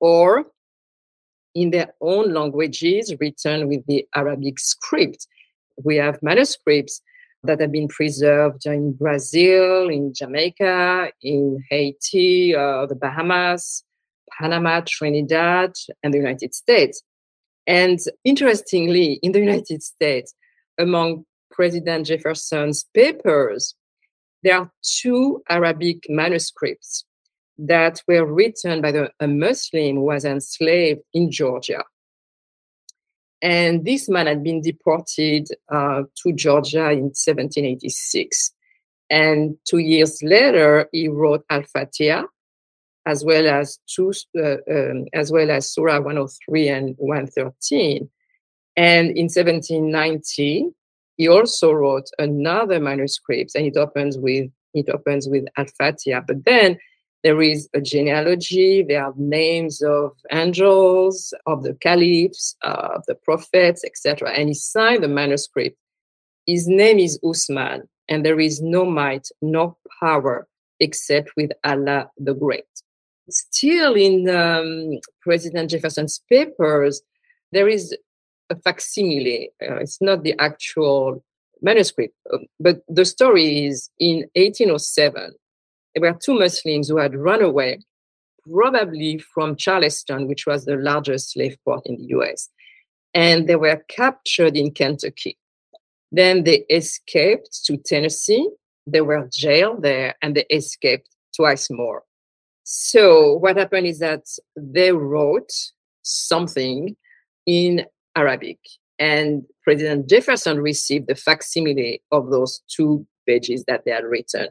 or 0.00 0.46
in 1.56 1.70
their 1.70 1.94
own 2.02 2.34
languages 2.34 3.14
written 3.18 3.66
with 3.66 3.84
the 3.86 4.06
Arabic 4.14 4.58
script. 4.58 5.26
We 5.82 5.96
have 5.96 6.22
manuscripts 6.22 7.00
that 7.44 7.60
have 7.60 7.72
been 7.72 7.88
preserved 7.88 8.66
in 8.66 8.92
Brazil, 8.92 9.88
in 9.88 10.12
Jamaica, 10.12 11.12
in 11.22 11.64
Haiti, 11.70 12.54
uh, 12.54 12.84
the 12.84 12.94
Bahamas, 12.94 13.84
Panama, 14.38 14.82
Trinidad, 14.86 15.72
and 16.02 16.12
the 16.12 16.18
United 16.18 16.54
States. 16.54 17.02
And 17.66 17.98
interestingly, 18.24 19.18
in 19.22 19.32
the 19.32 19.40
United 19.40 19.82
States, 19.82 20.34
among 20.78 21.24
President 21.50 22.06
Jefferson's 22.06 22.84
papers, 22.92 23.74
there 24.42 24.58
are 24.58 24.70
two 24.82 25.42
Arabic 25.48 26.04
manuscripts 26.10 27.06
that 27.58 28.02
were 28.06 28.24
written 28.24 28.80
by 28.82 28.92
the, 28.92 29.10
a 29.20 29.26
Muslim 29.26 29.96
who 29.96 30.02
was 30.02 30.24
enslaved 30.24 31.00
in 31.14 31.30
Georgia. 31.30 31.82
And 33.42 33.84
this 33.84 34.08
man 34.08 34.26
had 34.26 34.42
been 34.42 34.60
deported 34.60 35.48
uh, 35.72 36.02
to 36.22 36.32
Georgia 36.32 36.90
in 36.90 37.12
1786. 37.14 38.52
And 39.10 39.56
two 39.64 39.78
years 39.78 40.22
later, 40.22 40.88
he 40.92 41.08
wrote 41.08 41.44
Al 41.50 41.62
Fatiha, 41.62 42.24
as 43.06 43.24
well 43.24 43.46
as 43.46 43.78
two, 43.86 44.12
uh, 44.38 44.56
um, 44.70 45.06
as 45.12 45.30
well 45.30 45.50
as 45.50 45.70
Surah 45.70 46.00
103 46.00 46.68
and 46.68 46.94
113. 46.98 48.08
And 48.76 49.10
in 49.10 49.24
1790, 49.24 50.70
he 51.16 51.28
also 51.28 51.72
wrote 51.72 52.10
another 52.18 52.80
manuscript, 52.80 53.52
and 53.54 53.66
it 53.66 53.76
opens 53.76 54.18
with 54.18 54.50
it 54.74 54.90
opens 54.90 55.26
with 55.28 55.46
Al 55.56 55.66
Fatiha. 55.78 56.20
But 56.26 56.44
then 56.44 56.78
there 57.26 57.42
is 57.42 57.68
a 57.74 57.80
genealogy, 57.80 58.84
there 58.84 59.04
are 59.04 59.12
names 59.16 59.82
of 59.82 60.12
angels, 60.30 61.34
of 61.46 61.64
the 61.64 61.74
caliphs, 61.74 62.54
uh, 62.62 62.90
of 62.94 63.04
the 63.08 63.16
prophets, 63.16 63.82
etc. 63.84 64.30
And 64.30 64.48
he 64.48 64.54
signed 64.54 65.02
the 65.02 65.08
manuscript. 65.08 65.76
His 66.46 66.68
name 66.68 67.00
is 67.00 67.18
Usman, 67.28 67.82
and 68.08 68.24
there 68.24 68.38
is 68.38 68.62
no 68.62 68.84
might, 68.84 69.26
no 69.42 69.76
power 69.98 70.46
except 70.78 71.30
with 71.36 71.50
Allah 71.64 72.08
the 72.16 72.32
Great. 72.32 72.62
Still 73.28 73.94
in 73.94 74.30
um, 74.30 75.00
President 75.20 75.68
Jefferson's 75.68 76.22
papers, 76.30 77.02
there 77.50 77.66
is 77.66 77.92
a 78.50 78.54
facsimile. 78.54 79.50
Uh, 79.60 79.78
it's 79.78 80.00
not 80.00 80.22
the 80.22 80.36
actual 80.38 81.24
manuscript, 81.60 82.14
uh, 82.32 82.38
but 82.60 82.82
the 82.88 83.04
story 83.04 83.66
is 83.66 83.90
in 83.98 84.18
1807 84.36 85.32
there 85.96 86.12
were 86.12 86.18
two 86.22 86.38
Muslims 86.38 86.88
who 86.88 86.98
had 86.98 87.14
run 87.14 87.42
away, 87.42 87.80
probably 88.50 89.16
from 89.16 89.56
Charleston, 89.56 90.28
which 90.28 90.46
was 90.46 90.66
the 90.66 90.76
largest 90.76 91.32
slave 91.32 91.56
port 91.64 91.86
in 91.86 91.96
the 91.96 92.04
US. 92.18 92.50
And 93.14 93.48
they 93.48 93.56
were 93.56 93.82
captured 93.88 94.58
in 94.58 94.72
Kentucky. 94.72 95.38
Then 96.12 96.44
they 96.44 96.64
escaped 96.70 97.64
to 97.64 97.78
Tennessee. 97.78 98.46
They 98.86 99.00
were 99.00 99.26
jailed 99.32 99.82
there 99.82 100.14
and 100.20 100.36
they 100.36 100.44
escaped 100.50 101.08
twice 101.34 101.70
more. 101.70 102.02
So 102.64 103.32
what 103.38 103.56
happened 103.56 103.86
is 103.86 103.98
that 104.00 104.26
they 104.54 104.92
wrote 104.92 105.50
something 106.02 106.94
in 107.46 107.86
Arabic 108.14 108.58
and 108.98 109.44
President 109.64 110.10
Jefferson 110.10 110.60
received 110.60 111.06
the 111.06 111.14
facsimile 111.14 112.02
of 112.12 112.30
those 112.30 112.60
two 112.68 113.06
pages 113.26 113.64
that 113.66 113.84
they 113.86 113.92
had 113.92 114.04
written. 114.04 114.48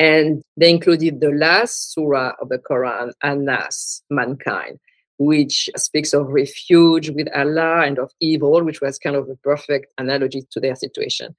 And 0.00 0.42
they 0.56 0.70
included 0.70 1.20
the 1.20 1.30
last 1.30 1.92
surah 1.92 2.32
of 2.40 2.48
the 2.48 2.56
Quran, 2.56 3.12
An-Nas, 3.22 4.02
mankind, 4.08 4.78
which 5.18 5.68
speaks 5.76 6.14
of 6.14 6.28
refuge 6.28 7.10
with 7.10 7.28
Allah 7.36 7.82
and 7.82 7.98
of 7.98 8.10
evil, 8.18 8.64
which 8.64 8.80
was 8.80 8.98
kind 8.98 9.14
of 9.14 9.28
a 9.28 9.36
perfect 9.36 9.92
analogy 9.98 10.42
to 10.52 10.58
their 10.58 10.74
situation. 10.74 11.36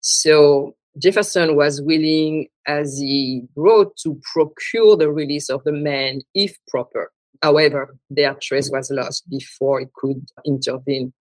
So 0.00 0.74
Jefferson 0.96 1.54
was 1.54 1.82
willing, 1.82 2.48
as 2.66 2.98
he 2.98 3.42
wrote, 3.56 3.94
to 3.98 4.18
procure 4.32 4.96
the 4.96 5.12
release 5.12 5.50
of 5.50 5.62
the 5.64 5.72
men 5.72 6.22
if 6.34 6.56
proper. 6.66 7.12
However, 7.42 7.94
their 8.08 8.34
trace 8.40 8.70
was 8.70 8.90
lost 8.90 9.28
before 9.28 9.82
it 9.82 9.92
could 9.92 10.26
intervene. 10.46 11.12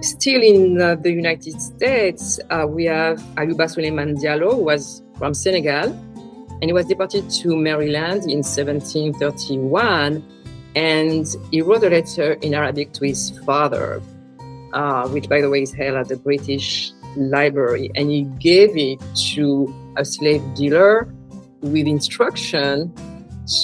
Still 0.00 0.42
in 0.42 0.80
uh, 0.80 0.94
the 0.94 1.10
United 1.10 1.60
States, 1.60 2.38
uh, 2.50 2.66
we 2.68 2.84
have 2.84 3.18
Ayuba 3.34 3.68
Suleiman 3.68 4.14
Diallo, 4.16 4.54
who 4.54 4.64
was 4.64 5.02
from 5.18 5.34
Senegal, 5.34 5.90
and 5.90 6.64
he 6.64 6.72
was 6.72 6.86
deported 6.86 7.28
to 7.30 7.56
Maryland 7.56 8.22
in 8.30 8.44
1731. 8.46 10.24
And 10.76 11.26
he 11.50 11.62
wrote 11.62 11.82
a 11.82 11.90
letter 11.90 12.34
in 12.34 12.54
Arabic 12.54 12.92
to 12.92 13.06
his 13.06 13.30
father, 13.44 14.00
uh, 14.72 15.08
which, 15.08 15.28
by 15.28 15.40
the 15.40 15.50
way, 15.50 15.62
is 15.62 15.72
held 15.72 15.96
at 15.96 16.06
the 16.06 16.16
British 16.16 16.92
Library. 17.16 17.90
And 17.96 18.08
he 18.08 18.22
gave 18.38 18.76
it 18.76 19.00
to 19.34 19.74
a 19.96 20.04
slave 20.04 20.42
dealer 20.54 21.12
with 21.60 21.88
instruction 21.88 22.94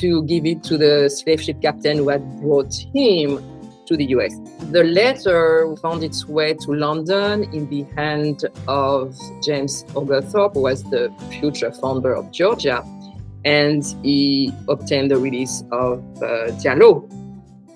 to 0.00 0.24
give 0.24 0.46
it 0.46 0.64
to 0.64 0.76
the 0.78 1.08
slave 1.08 1.42
ship 1.42 1.62
captain 1.62 1.98
who 1.98 2.08
had 2.08 2.40
brought 2.40 2.74
him 2.92 3.38
to 3.86 3.96
the 3.96 4.04
US. 4.16 4.38
The 4.70 4.84
letter 4.84 5.74
found 5.82 6.02
its 6.04 6.26
way 6.26 6.54
to 6.54 6.72
London 6.72 7.44
in 7.52 7.68
the 7.68 7.82
hand 7.96 8.44
of 8.66 9.16
James 9.42 9.84
Oglethorpe, 9.94 10.54
who 10.54 10.62
was 10.62 10.82
the 10.84 11.12
future 11.30 11.72
founder 11.72 12.14
of 12.14 12.30
Georgia, 12.30 12.84
and 13.44 13.84
he 14.02 14.52
obtained 14.68 15.10
the 15.10 15.18
release 15.18 15.62
of 15.70 15.98
uh, 16.22 16.50
Diallo. 16.62 17.10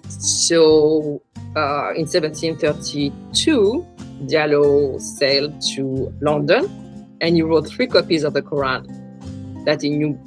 So 0.09 1.23
uh, 1.57 1.93
in 1.95 2.07
1732, 2.07 3.87
Diallo 4.27 5.01
sailed 5.01 5.61
to 5.75 6.13
London 6.21 6.89
and 7.21 7.37
he 7.37 7.43
wrote 7.43 7.69
three 7.69 7.87
copies 7.87 8.25
of 8.25 8.33
the 8.33 8.43
Quran 8.43 8.85
that 9.65 9.83
he 9.83 9.91
knew 9.91 10.19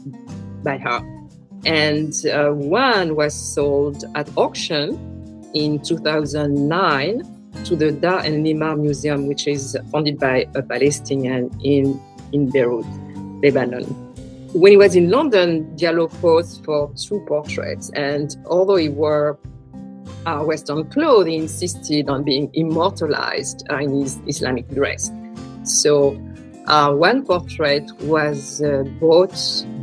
by 0.64 0.78
heart. 0.78 1.04
And 1.66 2.14
uh, 2.26 2.50
one 2.50 3.16
was 3.16 3.34
sold 3.34 4.04
at 4.16 4.30
auction 4.36 4.98
in 5.54 5.80
2009 5.80 7.22
to 7.66 7.76
the 7.76 7.92
Dar 7.92 8.20
El-Nimer 8.20 8.80
Museum, 8.80 9.28
which 9.28 9.48
is 9.48 9.78
funded 9.92 10.20
by 10.20 10.48
a 10.56 10.62
Palestinian 10.62 11.52
in, 11.64 12.00
in 12.32 12.50
Beirut, 12.50 12.86
Lebanon. 13.44 13.84
When 14.54 14.72
he 14.72 14.78
was 14.78 14.96
in 14.96 15.10
London, 15.10 15.66
Diallo 15.78 16.10
posed 16.22 16.66
for 16.66 16.92
two 16.96 17.24
portraits, 17.28 17.90
and 17.96 18.36
although 18.48 18.76
he 18.76 18.90
wore 18.90 19.40
uh, 20.26 20.44
Western 20.44 20.90
clothes, 20.90 21.28
he 21.28 21.38
insisted 21.38 22.10
on 22.10 22.24
being 22.24 22.50
immortalized 22.54 23.66
uh, 23.70 23.78
in 23.78 24.02
his 24.02 24.20
Islamic 24.28 24.68
dress. 24.70 25.10
So, 25.64 26.20
uh, 26.68 26.94
one 26.94 27.26
portrait 27.26 27.90
was 28.02 28.62
uh, 28.62 28.84
bought 29.00 29.32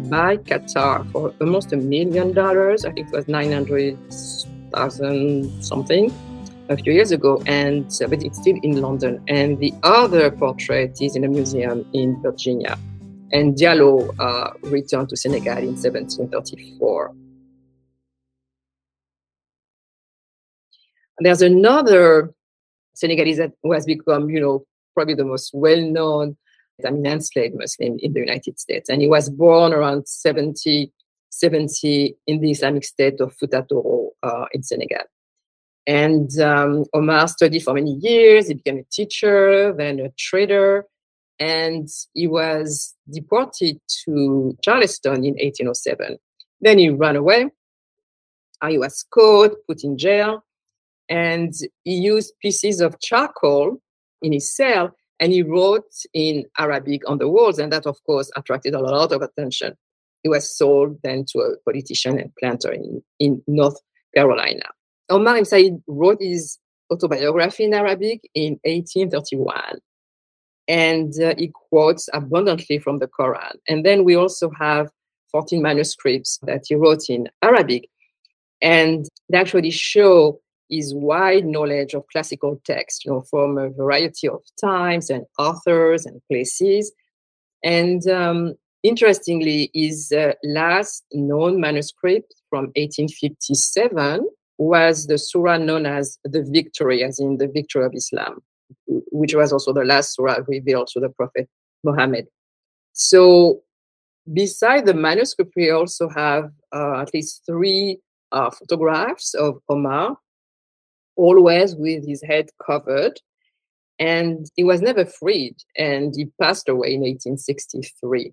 by 0.09 0.37
Qatar 0.37 1.11
for 1.12 1.35
almost 1.40 1.72
a 1.72 1.76
million 1.76 2.33
dollars. 2.33 2.85
I 2.85 2.92
think 2.92 3.09
it 3.09 3.12
was 3.12 3.26
900,000 4.72 5.62
something 5.62 6.12
a 6.68 6.76
few 6.76 6.92
years 6.92 7.12
ago, 7.12 7.42
and 7.46 7.87
uh, 8.02 8.09
but 8.09 8.22
it's 8.22 8.38
still 8.38 8.57
in 8.62 8.81
London. 8.81 9.22
And 9.28 9.59
the 9.59 9.72
other 9.83 10.31
portrait 10.31 11.00
is 11.00 11.16
in 11.16 11.24
a 11.24 11.28
museum 11.28 11.87
in 11.92 12.20
Virginia. 12.22 12.78
And 13.33 13.57
Diallo 13.57 14.14
uh, 14.18 14.52
returned 14.62 15.11
to 15.11 15.16
Senegal 15.16 15.59
in 15.59 15.76
1734. 15.76 17.14
There's 21.20 21.42
another 21.42 22.33
Senegalese 22.94 23.38
that 23.38 23.52
has 23.72 23.85
become, 23.85 24.31
you 24.31 24.40
know, 24.40 24.64
probably 24.94 25.14
the 25.14 25.24
most 25.24 25.50
well-known 25.52 26.37
I 26.87 26.90
mean, 26.90 27.07
enslaved 27.07 27.57
Muslim 27.57 27.98
in 27.98 28.12
the 28.12 28.20
United 28.20 28.61
States. 28.61 28.88
And 28.88 29.02
he 29.02 29.09
was 29.09 29.28
born 29.28 29.72
around 29.72 30.07
70, 30.07 30.92
70 31.31 32.16
in 32.28 32.40
the 32.40 32.52
Islamic 32.52 32.85
state 32.85 33.20
of 33.20 33.35
Fouta 33.37 33.66
Toro 33.68 34.08
uh, 34.22 34.46
in 34.52 34.62
Senegal. 34.62 35.04
And 35.87 36.38
um, 36.40 36.85
Omar 36.92 37.28
studied 37.28 37.62
for 37.62 37.74
many 37.74 37.94
years. 37.94 38.48
He 38.48 38.54
became 38.54 38.78
a 38.78 38.85
teacher, 38.92 39.72
then 39.72 40.00
a 40.00 40.11
trader, 40.18 40.85
and 41.38 41.88
he 42.12 42.26
was 42.26 42.94
deported 43.11 43.81
to 44.04 44.57
Charleston 44.62 45.24
in 45.24 45.35
1807. 45.35 46.18
Then 46.61 46.78
he 46.78 46.90
ran 46.90 47.16
away. 47.16 47.48
He 48.68 48.76
was 48.76 49.04
caught, 49.11 49.54
put 49.66 49.85
in 49.85 49.96
jail, 49.96 50.44
and 51.09 51.54
he 51.85 51.94
used 51.94 52.35
pieces 52.42 52.81
of 52.81 53.00
charcoal 53.00 53.81
in 54.20 54.33
his 54.33 54.54
cell 54.54 54.92
and 55.20 55.33
he 55.33 55.42
wrote 55.42 55.92
in 56.14 56.44
Arabic 56.59 57.09
on 57.09 57.18
the 57.18 57.28
walls, 57.28 57.59
and 57.59 57.72
that, 57.72 57.87
of 57.87 58.02
course, 58.04 58.31
attracted 58.37 58.74
a 58.74 58.81
lot 58.81 59.12
of 59.12 59.22
attention. 59.22 59.74
He 60.22 60.28
was 60.28 60.57
sold 60.57 60.98
then 61.02 61.24
to 61.33 61.40
a 61.40 61.57
politician 61.64 62.18
and 62.18 62.33
planter 62.38 62.72
in, 62.72 63.02
in 63.18 63.42
North 63.46 63.81
Carolina. 64.14 64.64
Omar 65.11 65.37
Ibn 65.37 65.44
Said 65.44 65.83
wrote 65.87 66.18
his 66.21 66.59
autobiography 66.90 67.64
in 67.64 67.75
Arabic 67.75 68.29
in 68.35 68.59
1831, 68.64 69.79
and 70.66 71.12
uh, 71.23 71.35
he 71.38 71.51
quotes 71.71 72.09
abundantly 72.12 72.79
from 72.79 72.99
the 72.99 73.09
Quran. 73.09 73.57
And 73.68 73.85
then 73.85 74.05
we 74.05 74.16
also 74.16 74.51
have 74.59 74.90
14 75.33 75.62
manuscripts 75.62 76.38
that 76.42 76.64
he 76.68 76.75
wrote 76.75 77.09
in 77.09 77.29
Arabic, 77.42 77.88
and 78.61 79.07
they 79.31 79.38
actually 79.38 79.71
show 79.71 80.40
his 80.71 80.94
wide 80.94 81.47
knowledge 81.47 81.94
of 81.94 82.07
classical 82.12 82.61
text, 82.64 83.05
you 83.05 83.11
know, 83.11 83.23
from 83.23 83.57
a 83.57 83.71
variety 83.71 84.29
of 84.29 84.42
times 84.61 85.09
and 85.09 85.25
authors 85.38 86.05
and 86.05 86.21
places. 86.31 86.92
And 87.64 88.07
um, 88.09 88.55
interestingly, 88.83 89.71
his 89.75 90.12
uh, 90.12 90.33
last 90.45 91.05
known 91.12 91.61
manuscript 91.61 92.35
from 92.51 92.67
1857 92.77 94.29
was 94.59 95.07
the 95.07 95.19
surah 95.19 95.59
known 95.59 95.87
as 95.87 96.19
the 96.25 96.43
Victory, 96.43 97.05
as 97.05 97.21
in 97.21 97.38
the 97.38 97.47
victory 97.49 97.85
of 97.85 97.95
Islam, 97.95 98.43
which 98.87 99.35
was 99.35 99.53
also 99.53 99.73
the 99.73 99.85
last 99.85 100.14
surah 100.14 100.38
revealed 100.47 100.88
to 100.88 101.01
the 101.01 101.09
Prophet 101.11 101.49
Muhammad. 101.85 102.27
So, 102.93 103.62
beside 104.33 104.87
the 104.87 104.95
manuscript, 104.95 105.53
we 105.57 105.71
also 105.71 106.09
have 106.09 106.51
uh, 106.75 107.01
at 107.01 107.14
least 107.14 107.43
three 107.47 107.99
uh, 108.33 108.51
photographs 108.51 109.35
of 109.35 109.61
Omar 109.69 110.17
always 111.17 111.75
with 111.75 112.07
his 112.07 112.23
head 112.23 112.49
covered. 112.64 113.21
And 114.01 114.47
he 114.55 114.62
was 114.62 114.81
never 114.81 115.05
freed, 115.05 115.57
and 115.77 116.14
he 116.17 116.27
passed 116.41 116.69
away 116.69 116.95
in 116.95 117.01
1863. 117.01 118.33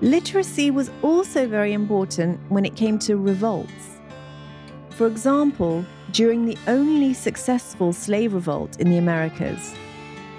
Literacy 0.00 0.70
was 0.70 0.90
also 1.02 1.46
very 1.46 1.72
important 1.72 2.40
when 2.48 2.64
it 2.64 2.76
came 2.76 2.98
to 3.00 3.16
revolts. 3.16 4.00
For 4.90 5.06
example, 5.06 5.84
during 6.10 6.44
the 6.44 6.58
only 6.66 7.14
successful 7.14 7.92
slave 7.92 8.34
revolt 8.34 8.80
in 8.80 8.90
the 8.90 8.98
Americas, 8.98 9.72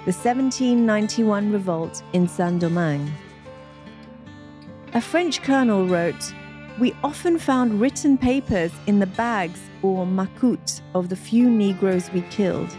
the 0.04 0.12
1791 0.12 1.52
revolt 1.52 2.02
in 2.12 2.28
Saint 2.28 2.60
Domingue. 2.60 3.12
A 4.94 5.00
French 5.00 5.42
colonel 5.42 5.86
wrote 5.86 6.32
we 6.78 6.94
often 7.02 7.38
found 7.38 7.80
written 7.80 8.18
papers 8.18 8.70
in 8.86 8.98
the 8.98 9.06
bags 9.06 9.60
or 9.82 10.06
macoutes 10.06 10.82
of 10.94 11.08
the 11.08 11.16
few 11.16 11.48
Negroes 11.48 12.10
we 12.12 12.20
killed. 12.22 12.76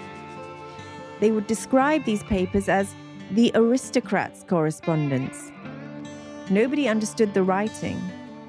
They 1.20 1.32
would 1.32 1.48
describe 1.48 2.06
these 2.06 2.24
papers 2.24 2.70
as 2.70 2.94
the 3.32 3.52
aristocrats' 3.56 4.44
correspondence. 4.48 5.52
Nobody 6.50 6.88
understood 6.88 7.34
the 7.34 7.44
writing, 7.44 8.02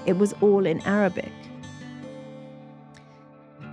it 0.06 0.16
was 0.16 0.32
all 0.40 0.66
in 0.66 0.80
Arabic. 0.82 1.32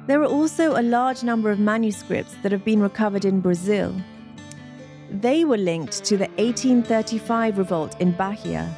There 0.07 0.21
are 0.21 0.25
also 0.25 0.79
a 0.79 0.81
large 0.81 1.23
number 1.23 1.49
of 1.51 1.59
manuscripts 1.59 2.35
that 2.43 2.51
have 2.51 2.65
been 2.65 2.81
recovered 2.81 3.25
in 3.25 3.41
Brazil. 3.41 3.95
They 5.11 5.45
were 5.45 5.57
linked 5.57 6.03
to 6.05 6.17
the 6.17 6.27
1835 6.37 7.57
revolt 7.57 7.99
in 7.99 8.11
Bahia 8.11 8.73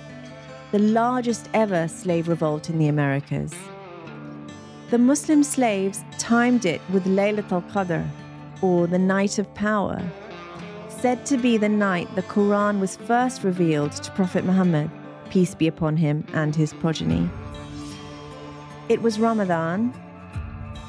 the 0.72 0.80
largest 0.80 1.50
ever 1.54 1.88
slave 1.88 2.28
revolt 2.28 2.70
in 2.70 2.78
the 2.78 2.90
Americas. 2.90 3.54
The 4.90 4.98
Muslim 4.98 5.44
slaves 5.44 6.04
timed 6.18 6.66
it 6.66 6.82
with 6.92 7.06
Laylat 7.06 7.52
al 7.52 7.62
Qadr, 7.62 8.06
or 8.62 8.86
the 8.86 9.00
Night 9.00 9.40
of 9.40 9.54
Power, 9.54 10.02
said 10.90 11.26
to 11.28 11.38
be 11.38 11.58
the 11.58 11.70
night 11.70 12.14
the 12.16 12.24
Quran 12.24 12.80
was 12.80 12.98
first 12.98 13.44
revealed 13.44 13.94
to 13.94 14.12
Prophet 14.12 14.44
Muhammad, 14.44 14.90
peace 15.30 15.56
be 15.56 15.68
upon 15.68 15.98
him 15.98 16.26
and 16.34 16.56
his 16.56 16.74
progeny. 16.74 17.30
It 18.90 19.02
was 19.02 19.20
Ramadan. 19.20 19.94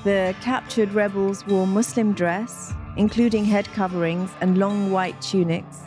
The 0.05 0.35
captured 0.41 0.93
rebels 0.93 1.47
wore 1.47 1.67
Muslim 1.67 2.13
dress, 2.13 2.73
including 2.97 3.45
head 3.45 3.67
coverings 3.73 4.31
and 4.41 4.59
long 4.59 4.91
white 4.91 5.21
tunics, 5.21 5.81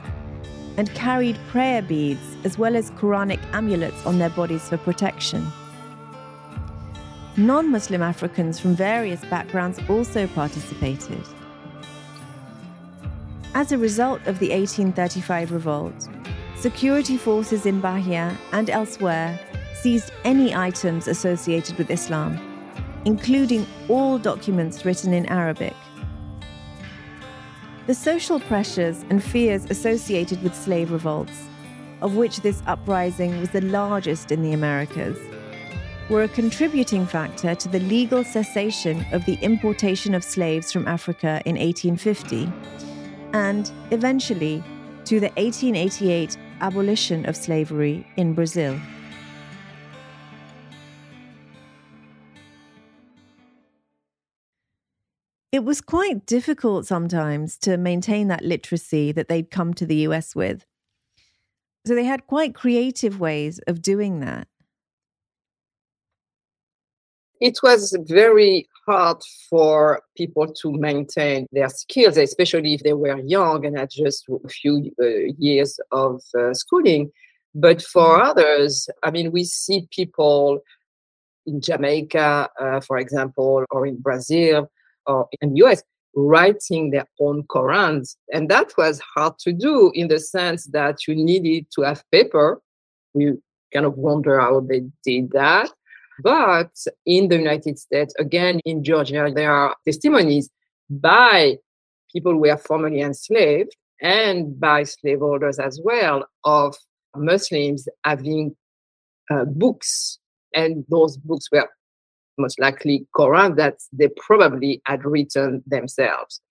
and 0.78 0.94
carried 0.94 1.38
prayer 1.48 1.82
beads 1.82 2.38
as 2.44 2.58
well 2.58 2.76
as 2.76 2.92
Quranic 2.92 3.40
amulets 3.54 4.06
on 4.06 4.20
their 4.20 4.30
bodies 4.30 4.68
for 4.70 4.78
protection. 4.78 5.46
Non 7.38 7.72
Muslim 7.72 8.02
Africans 8.02 8.60
from 8.60 8.76
various 8.76 9.24
backgrounds 9.26 9.80
also 9.88 10.28
participated. 10.28 11.24
As 13.54 13.72
a 13.72 13.78
result 13.78 14.20
of 14.28 14.40
the 14.40 14.50
1835 14.50 15.52
revolt, 15.52 16.10
security 16.62 17.18
forces 17.18 17.66
in 17.66 17.82
Bahia 17.82 18.38
and 18.52 18.70
elsewhere 18.70 19.40
seized 19.74 20.12
any 20.24 20.54
items 20.54 21.08
associated 21.08 21.76
with 21.80 21.90
Islam, 21.90 22.40
including 23.06 23.66
all 23.90 24.20
documents 24.20 24.86
written 24.86 25.12
in 25.12 25.26
Arabic. 25.26 25.74
The 27.88 27.96
social 27.96 28.40
pressures 28.40 29.04
and 29.10 29.24
fears 29.24 29.66
associated 29.72 30.44
with 30.44 30.54
slave 30.54 30.92
revolts, 30.92 31.48
of 32.02 32.16
which 32.16 32.42
this 32.42 32.62
uprising 32.68 33.40
was 33.40 33.50
the 33.50 33.62
largest 33.62 34.32
in 34.32 34.44
the 34.44 34.54
Americas, 34.54 35.18
were 36.12 36.22
a 36.22 36.28
contributing 36.28 37.08
factor 37.08 37.56
to 37.56 37.70
the 37.70 37.80
legal 37.80 38.24
cessation 38.24 39.04
of 39.12 39.26
the 39.26 39.40
importation 39.42 40.14
of 40.14 40.24
slaves 40.24 40.72
from 40.72 40.88
Africa 40.88 41.42
in 41.46 41.56
1850 41.56 42.52
and, 43.34 43.72
eventually, 43.90 44.64
to 45.06 45.20
the 45.20 45.30
1888 45.38 46.38
abolition 46.62 47.26
of 47.26 47.36
slavery 47.36 48.08
in 48.16 48.34
Brazil. 48.34 48.80
It 55.52 55.66
was 55.66 55.82
quite 55.82 56.26
difficult 56.26 56.88
sometimes 56.88 57.58
to 57.60 57.76
maintain 57.76 58.30
that 58.30 58.46
literacy 58.46 59.12
that 59.12 59.28
they'd 59.28 59.52
come 59.52 59.74
to 59.74 59.86
the 59.86 60.08
US 60.08 60.34
with. 60.34 60.66
So 61.86 61.94
they 61.94 62.06
had 62.06 62.26
quite 62.28 62.56
creative 62.56 63.20
ways 63.20 63.60
of 63.68 63.82
doing 63.82 64.22
that. 64.22 64.48
It 67.42 67.58
was 67.64 67.98
very 68.08 68.70
hard 68.86 69.18
for 69.50 70.04
people 70.16 70.48
to 70.62 70.72
maintain 70.72 71.48
their 71.52 71.70
skills, 71.70 72.18
especially 72.18 72.76
if 72.76 72.84
they 72.84 72.94
were 72.94 73.20
young 73.20 73.66
and 73.66 73.78
had 73.78 73.90
just 73.90 74.30
a 74.30 74.48
few 74.48 74.92
uh, 75.02 75.34
years 75.38 75.80
of 75.92 76.22
uh, 76.38 76.54
schooling. 76.54 77.12
But 77.56 77.82
for 77.82 78.20
mm-hmm. 78.20 78.30
others, 78.30 78.88
I 79.04 79.10
mean, 79.10 79.32
we 79.32 79.44
see 79.44 79.88
people 79.92 80.62
in 81.48 81.62
Jamaica, 81.62 82.50
uh, 82.60 82.80
for 82.82 83.00
example, 83.00 83.66
or 83.72 83.88
in 83.88 83.98
Brazil 84.00 84.72
or 85.08 85.28
in 85.42 85.54
the 85.54 85.66
US 85.66 85.82
writing 86.16 86.92
their 86.92 87.08
own 87.20 87.44
Korans. 87.44 88.16
And 88.32 88.50
that 88.50 88.74
was 88.78 89.02
hard 89.16 89.40
to 89.40 89.52
do 89.52 89.92
in 89.96 90.10
the 90.10 90.20
sense 90.20 90.66
that 90.68 91.08
you 91.08 91.16
needed 91.16 91.68
to 91.76 91.82
have 91.82 92.04
paper. 92.12 92.62
You 93.14 93.42
kind 93.74 93.86
of 93.86 93.98
wonder 93.98 94.40
how 94.40 94.60
they 94.60 94.84
did 95.04 95.32
that. 95.32 95.72
But 96.22 96.72
in 97.06 97.28
the 97.28 97.38
United 97.38 97.80
States, 97.80 98.14
again, 98.20 98.60
in 98.66 98.84
Georgia, 98.84 99.32
there 99.34 99.52
are 99.52 99.76
testimonies 99.86 100.50
by 100.90 101.58
people 102.12 102.34
who 102.34 102.40
were 102.40 102.58
formerly 102.58 103.02
enslaved 103.02 103.76
and 104.02 104.60
by 104.60 104.84
slaveholders 104.84 105.60
as 105.60 105.80
well 105.84 106.26
of 106.44 106.76
Muslims 107.16 107.88
having 108.04 108.56
uh, 109.30 109.46
books. 109.46 110.20
And 110.54 110.84
those 110.90 111.18
books 111.18 111.46
were 111.52 111.68
most 112.38 112.60
likely 112.60 113.08
Quran 113.16 113.56
that 113.58 113.76
they 113.94 114.10
probably 114.18 114.82
had 114.86 115.06
written 115.06 115.64
themselves. 115.68 116.42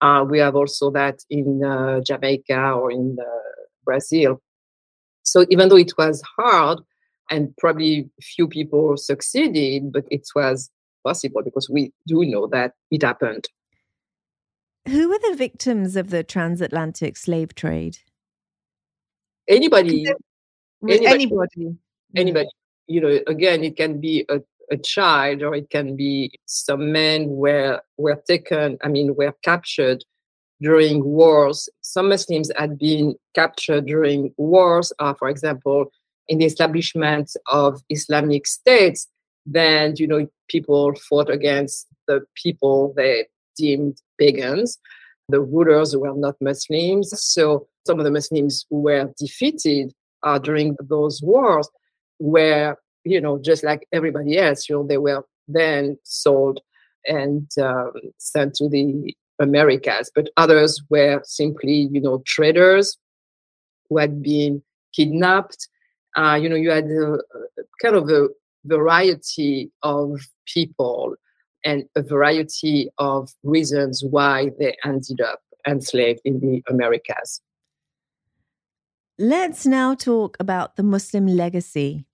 Uh, 0.00 0.24
we 0.28 0.38
have 0.38 0.56
also 0.56 0.90
that 0.90 1.20
in 1.30 1.62
uh, 1.64 2.00
Jamaica 2.00 2.72
or 2.72 2.90
in 2.90 3.16
uh, 3.20 3.24
Brazil. 3.84 4.40
So 5.22 5.44
even 5.50 5.68
though 5.68 5.76
it 5.76 5.92
was 5.96 6.22
hard 6.36 6.80
and 7.30 7.56
probably 7.58 8.10
few 8.20 8.48
people 8.48 8.96
succeeded, 8.96 9.92
but 9.92 10.04
it 10.10 10.26
was 10.34 10.70
possible 11.04 11.42
because 11.42 11.68
we 11.68 11.92
do 12.06 12.24
know 12.24 12.46
that 12.48 12.72
it 12.90 13.02
happened. 13.02 13.46
Who 14.88 15.08
were 15.08 15.18
the 15.18 15.36
victims 15.36 15.96
of 15.96 16.10
the 16.10 16.24
transatlantic 16.24 17.16
slave 17.16 17.54
trade? 17.54 17.98
Anybody. 19.48 20.06
Anybody. 20.82 21.06
Anybody. 21.06 21.76
anybody. 22.16 22.48
You 22.88 23.00
know, 23.00 23.18
again, 23.28 23.62
it 23.62 23.76
can 23.76 24.00
be 24.00 24.26
a 24.28 24.40
a 24.72 24.76
child 24.78 25.42
or 25.42 25.54
it 25.54 25.68
can 25.70 25.94
be 25.96 26.32
some 26.46 26.92
men 26.92 27.28
were 27.28 27.80
were 27.98 28.20
taken 28.26 28.78
i 28.82 28.88
mean 28.88 29.14
were 29.14 29.34
captured 29.42 30.02
during 30.60 31.04
wars 31.04 31.68
some 31.82 32.08
muslims 32.08 32.50
had 32.56 32.78
been 32.78 33.14
captured 33.34 33.86
during 33.86 34.32
wars 34.36 34.92
uh, 34.98 35.14
for 35.14 35.28
example 35.28 35.90
in 36.28 36.38
the 36.38 36.44
establishment 36.44 37.30
of 37.48 37.80
islamic 37.88 38.46
states 38.46 39.08
then 39.46 39.94
you 39.96 40.06
know 40.06 40.26
people 40.48 40.94
fought 41.08 41.30
against 41.30 41.86
the 42.08 42.20
people 42.34 42.92
they 42.96 43.26
deemed 43.56 44.00
pagans 44.18 44.78
the 45.28 45.40
rulers 45.40 45.96
were 45.96 46.14
not 46.14 46.34
muslims 46.40 47.12
so 47.20 47.66
some 47.86 47.98
of 47.98 48.04
the 48.04 48.10
muslims 48.10 48.64
who 48.70 48.80
were 48.80 49.12
defeated 49.18 49.92
uh, 50.22 50.38
during 50.38 50.76
those 50.88 51.20
wars 51.22 51.68
were 52.20 52.76
you 53.04 53.20
know, 53.20 53.38
just 53.38 53.64
like 53.64 53.86
everybody 53.92 54.38
else, 54.38 54.68
you 54.68 54.76
know, 54.76 54.86
they 54.86 54.98
were 54.98 55.24
then 55.48 55.98
sold 56.04 56.60
and 57.06 57.48
um, 57.60 57.92
sent 58.18 58.54
to 58.54 58.68
the 58.68 59.14
Americas. 59.38 60.10
But 60.14 60.30
others 60.36 60.82
were 60.88 61.20
simply, 61.24 61.88
you 61.90 62.00
know, 62.00 62.22
traders 62.26 62.96
who 63.88 63.98
had 63.98 64.22
been 64.22 64.62
kidnapped. 64.94 65.68
Uh, 66.16 66.38
you 66.40 66.48
know, 66.48 66.56
you 66.56 66.70
had 66.70 66.84
a, 66.86 67.14
a 67.14 67.62
kind 67.80 67.96
of 67.96 68.08
a 68.08 68.28
variety 68.64 69.70
of 69.82 70.20
people 70.46 71.14
and 71.64 71.84
a 71.96 72.02
variety 72.02 72.90
of 72.98 73.30
reasons 73.42 74.02
why 74.04 74.50
they 74.58 74.76
ended 74.84 75.20
up 75.20 75.40
enslaved 75.66 76.20
in 76.24 76.40
the 76.40 76.62
Americas. 76.68 77.40
Let's 79.18 79.66
now 79.66 79.94
talk 79.94 80.36
about 80.40 80.76
the 80.76 80.82
Muslim 80.82 81.26
legacy 81.26 82.06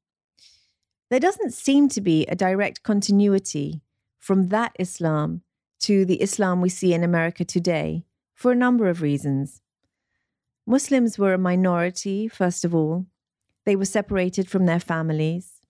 there 1.10 1.20
doesn't 1.20 1.54
seem 1.54 1.88
to 1.90 2.00
be 2.00 2.26
a 2.26 2.36
direct 2.36 2.82
continuity 2.82 3.80
from 4.18 4.48
that 4.48 4.72
Islam 4.78 5.42
to 5.80 6.04
the 6.04 6.20
Islam 6.20 6.60
we 6.60 6.68
see 6.68 6.92
in 6.92 7.02
America 7.02 7.44
today 7.44 8.04
for 8.34 8.52
a 8.52 8.56
number 8.56 8.88
of 8.88 9.00
reasons. 9.00 9.62
Muslims 10.66 11.18
were 11.18 11.32
a 11.32 11.38
minority, 11.38 12.28
first 12.28 12.64
of 12.64 12.74
all. 12.74 13.06
They 13.68 13.76
were 13.76 13.84
separated 13.84 14.48
from 14.48 14.64
their 14.64 14.80
families. 14.80 15.60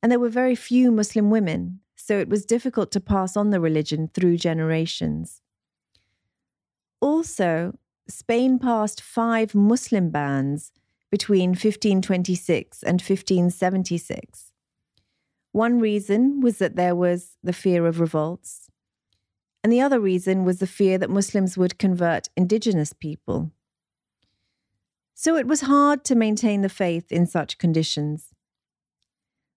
And 0.00 0.12
there 0.12 0.20
were 0.20 0.28
very 0.28 0.54
few 0.54 0.92
Muslim 0.92 1.28
women, 1.28 1.80
so 1.96 2.20
it 2.20 2.28
was 2.28 2.46
difficult 2.46 2.92
to 2.92 3.00
pass 3.00 3.36
on 3.36 3.50
the 3.50 3.58
religion 3.58 4.08
through 4.14 4.36
generations. 4.36 5.42
Also, 7.00 7.76
Spain 8.06 8.60
passed 8.60 9.00
five 9.00 9.56
Muslim 9.56 10.10
bans 10.10 10.70
between 11.10 11.50
1526 11.50 12.84
and 12.84 13.00
1576. 13.00 14.52
One 15.50 15.80
reason 15.80 16.40
was 16.40 16.58
that 16.58 16.76
there 16.76 16.94
was 16.94 17.38
the 17.42 17.52
fear 17.52 17.88
of 17.88 17.98
revolts, 17.98 18.70
and 19.64 19.72
the 19.72 19.80
other 19.80 19.98
reason 19.98 20.44
was 20.44 20.60
the 20.60 20.66
fear 20.68 20.96
that 20.98 21.10
Muslims 21.10 21.58
would 21.58 21.76
convert 21.76 22.28
indigenous 22.36 22.92
people. 22.92 23.50
So 25.18 25.34
it 25.34 25.46
was 25.46 25.62
hard 25.62 26.04
to 26.04 26.14
maintain 26.14 26.60
the 26.60 26.68
faith 26.68 27.10
in 27.10 27.26
such 27.26 27.56
conditions. 27.56 28.34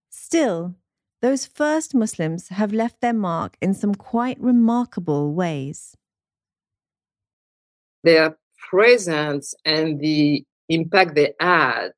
Still, 0.10 0.76
those 1.22 1.45
first 1.45 1.93
Muslims 1.93 2.48
have 2.48 2.72
left 2.72 3.02
their 3.02 3.13
mark 3.13 3.58
in 3.62 3.74
some 3.74 3.93
quite 3.93 4.39
remarkable 4.39 5.34
ways. 5.34 5.98
Their 8.06 8.38
presence 8.69 9.54
and 9.65 10.00
the 10.00 10.45
impact 10.69 11.15
they 11.15 11.34
had 11.41 11.89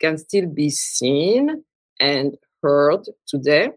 can 0.00 0.16
still 0.16 0.46
be 0.46 0.70
seen 0.70 1.62
and 2.00 2.38
heard 2.62 3.04
today. 3.26 3.72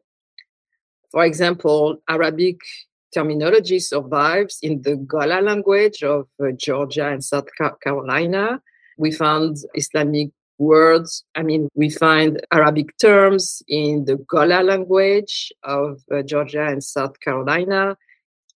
For 1.12 1.25
example, 1.25 1.97
Arabic 2.08 2.62
terminology 3.13 3.79
survives 3.79 4.60
in 4.62 4.84
the 4.84 4.95
Gullah 4.95 5.41
language 5.41 6.01
of 6.01 6.29
uh, 6.41 6.51
Georgia 6.56 7.10
and 7.10 7.21
South 7.21 7.49
Carolina. 7.84 8.62
We 8.97 9.12
found 9.12 9.58
Islamic 9.75 10.29
words. 10.58 11.23
I 11.36 11.43
mean, 11.43 11.67
we 11.75 11.89
find 11.89 12.41
Arabic 12.51 12.97
terms 12.99 13.62
in 13.67 14.06
the 14.06 14.17
Gullah 14.17 14.63
language 14.63 15.51
of 15.63 16.01
uh, 16.12 16.21
Georgia 16.21 16.65
and 16.65 16.84
South 16.84 17.19
Carolina, 17.19 17.97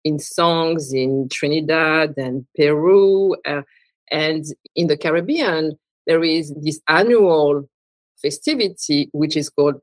in 0.04 0.18
songs 0.18 0.92
in 0.92 1.28
Trinidad 1.30 2.14
and 2.16 2.46
Peru. 2.56 3.34
Uh, 3.44 3.62
and 4.10 4.44
in 4.74 4.86
the 4.86 4.96
Caribbean, 4.96 5.76
there 6.06 6.22
is 6.22 6.54
this 6.62 6.80
annual 6.88 7.68
festivity 8.22 9.10
which 9.12 9.36
is 9.36 9.50
called 9.50 9.80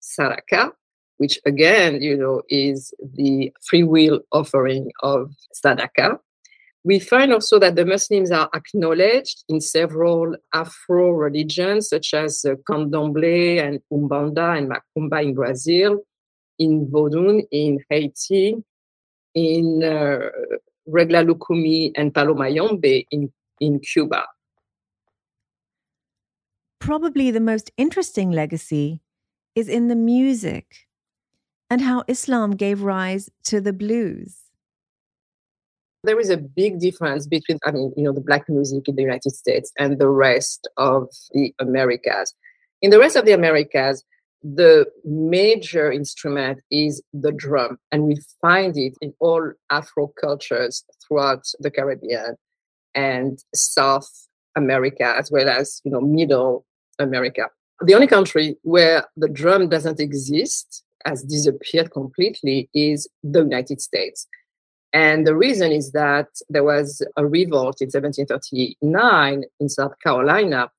Sadaqah, 0.00 0.70
which 1.18 1.40
again, 1.44 2.00
you 2.00 2.16
know, 2.16 2.42
is 2.48 2.94
the 3.14 3.52
free 3.60 3.82
will 3.82 4.20
offering 4.30 4.92
of 5.02 5.32
Sadaqah. 5.64 6.18
We 6.84 6.98
find 6.98 7.32
also 7.32 7.60
that 7.60 7.76
the 7.76 7.84
Muslims 7.84 8.32
are 8.32 8.48
acknowledged 8.54 9.44
in 9.48 9.60
several 9.60 10.34
Afro 10.52 11.10
religions, 11.10 11.88
such 11.88 12.12
as 12.12 12.44
uh, 12.44 12.56
Candomblé 12.68 13.62
and 13.62 13.80
Umbanda 13.92 14.58
and 14.58 14.72
Macumba 14.72 15.22
in 15.22 15.34
Brazil, 15.34 16.00
in 16.58 16.88
Vodun 16.88 17.46
in 17.52 17.78
Haiti, 17.88 18.56
in 19.34 19.84
uh, 19.84 20.28
Regla 20.86 21.24
Lukumi 21.24 21.92
and 21.96 22.12
Palomayombe 22.12 23.06
in, 23.12 23.32
in 23.60 23.78
Cuba. 23.78 24.26
Probably 26.80 27.30
the 27.30 27.40
most 27.40 27.70
interesting 27.76 28.32
legacy 28.32 29.00
is 29.54 29.68
in 29.68 29.86
the 29.86 29.94
music 29.94 30.88
and 31.70 31.80
how 31.80 32.02
Islam 32.08 32.52
gave 32.52 32.82
rise 32.82 33.30
to 33.44 33.60
the 33.60 33.72
blues. 33.72 34.41
There 36.04 36.18
is 36.18 36.30
a 36.30 36.36
big 36.36 36.80
difference 36.80 37.26
between, 37.28 37.58
I 37.64 37.70
mean, 37.70 37.92
you 37.96 38.02
know, 38.02 38.12
the 38.12 38.20
black 38.20 38.48
music 38.48 38.88
in 38.88 38.96
the 38.96 39.02
United 39.02 39.30
States 39.30 39.70
and 39.78 39.98
the 39.98 40.08
rest 40.08 40.68
of 40.76 41.08
the 41.32 41.54
Americas. 41.60 42.34
In 42.80 42.90
the 42.90 42.98
rest 42.98 43.14
of 43.14 43.24
the 43.24 43.32
Americas, 43.32 44.04
the 44.42 44.86
major 45.04 45.92
instrument 45.92 46.60
is 46.72 47.00
the 47.12 47.30
drum, 47.30 47.78
and 47.92 48.02
we 48.02 48.16
find 48.40 48.76
it 48.76 48.94
in 49.00 49.14
all 49.20 49.52
Afro 49.70 50.12
cultures 50.20 50.84
throughout 51.06 51.44
the 51.60 51.70
Caribbean 51.70 52.36
and 52.96 53.38
South 53.54 54.10
America 54.56 55.14
as 55.16 55.30
well 55.30 55.48
as 55.48 55.80
you 55.84 55.92
know 55.92 56.00
Middle 56.00 56.66
America. 56.98 57.48
The 57.80 57.94
only 57.94 58.08
country 58.08 58.56
where 58.62 59.06
the 59.16 59.28
drum 59.28 59.68
doesn't 59.68 60.00
exist, 60.00 60.82
has 61.04 61.22
disappeared 61.22 61.92
completely, 61.92 62.68
is 62.74 63.08
the 63.22 63.42
United 63.42 63.80
States. 63.80 64.26
And 64.92 65.26
the 65.26 65.34
reason 65.34 65.72
is 65.72 65.92
that 65.92 66.28
there 66.50 66.64
was 66.64 67.02
a 67.16 67.26
revolt 67.26 67.80
in 67.80 67.86
1739 67.86 69.44
in 69.58 69.68
South 69.68 69.98
Carolina, 70.02 70.70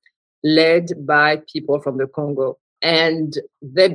led 0.44 0.90
by 1.04 1.42
people 1.52 1.80
from 1.80 1.98
the 1.98 2.06
Congo. 2.06 2.58
And 2.80 3.36
they, 3.60 3.88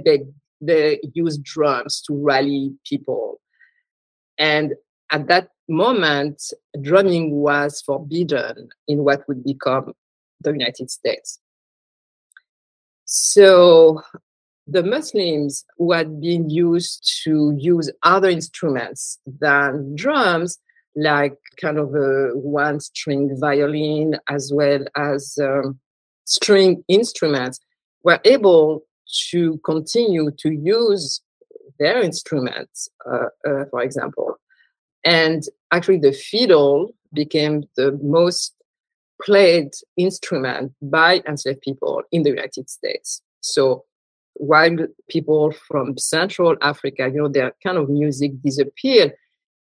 they 0.61 0.99
used 1.13 1.43
drums 1.43 2.01
to 2.07 2.13
rally 2.13 2.73
people. 2.85 3.39
And 4.37 4.73
at 5.11 5.27
that 5.27 5.49
moment, 5.69 6.51
drumming 6.81 7.31
was 7.35 7.81
forbidden 7.81 8.69
in 8.87 9.05
what 9.05 9.25
would 9.27 9.43
become 9.43 9.93
the 10.41 10.51
United 10.51 10.91
States. 10.91 11.39
So 13.05 14.01
the 14.71 14.83
Muslims 14.83 15.65
who 15.77 15.91
had 15.91 16.21
been 16.21 16.49
used 16.49 17.21
to 17.23 17.55
use 17.57 17.91
other 18.03 18.29
instruments 18.29 19.19
than 19.25 19.95
drums, 19.95 20.59
like 20.95 21.37
kind 21.59 21.77
of 21.77 21.95
a 21.95 22.31
one 22.35 22.79
string 22.79 23.35
violin 23.39 24.17
as 24.29 24.51
well 24.53 24.85
as 24.95 25.37
um, 25.41 25.79
string 26.25 26.83
instruments, 26.87 27.59
were 28.03 28.19
able 28.25 28.83
to 29.31 29.57
continue 29.65 30.31
to 30.37 30.51
use 30.51 31.21
their 31.79 32.01
instruments, 32.01 32.89
uh, 33.09 33.27
uh, 33.47 33.65
for 33.71 33.81
example. 33.81 34.35
And 35.03 35.43
actually, 35.71 35.99
the 35.99 36.11
fiddle 36.11 36.93
became 37.13 37.63
the 37.75 37.97
most 38.03 38.53
played 39.21 39.71
instrument 39.97 40.73
by 40.81 41.21
enslaved 41.27 41.61
people 41.61 42.03
in 42.11 42.23
the 42.23 42.29
United 42.29 42.69
States. 42.69 43.21
So 43.41 43.85
while 44.39 44.87
people 45.09 45.51
from 45.51 45.97
Central 45.97 46.55
Africa, 46.61 47.09
you 47.13 47.21
know, 47.21 47.27
their 47.27 47.53
kind 47.61 47.77
of 47.77 47.89
music 47.89 48.41
disappeared, 48.41 49.13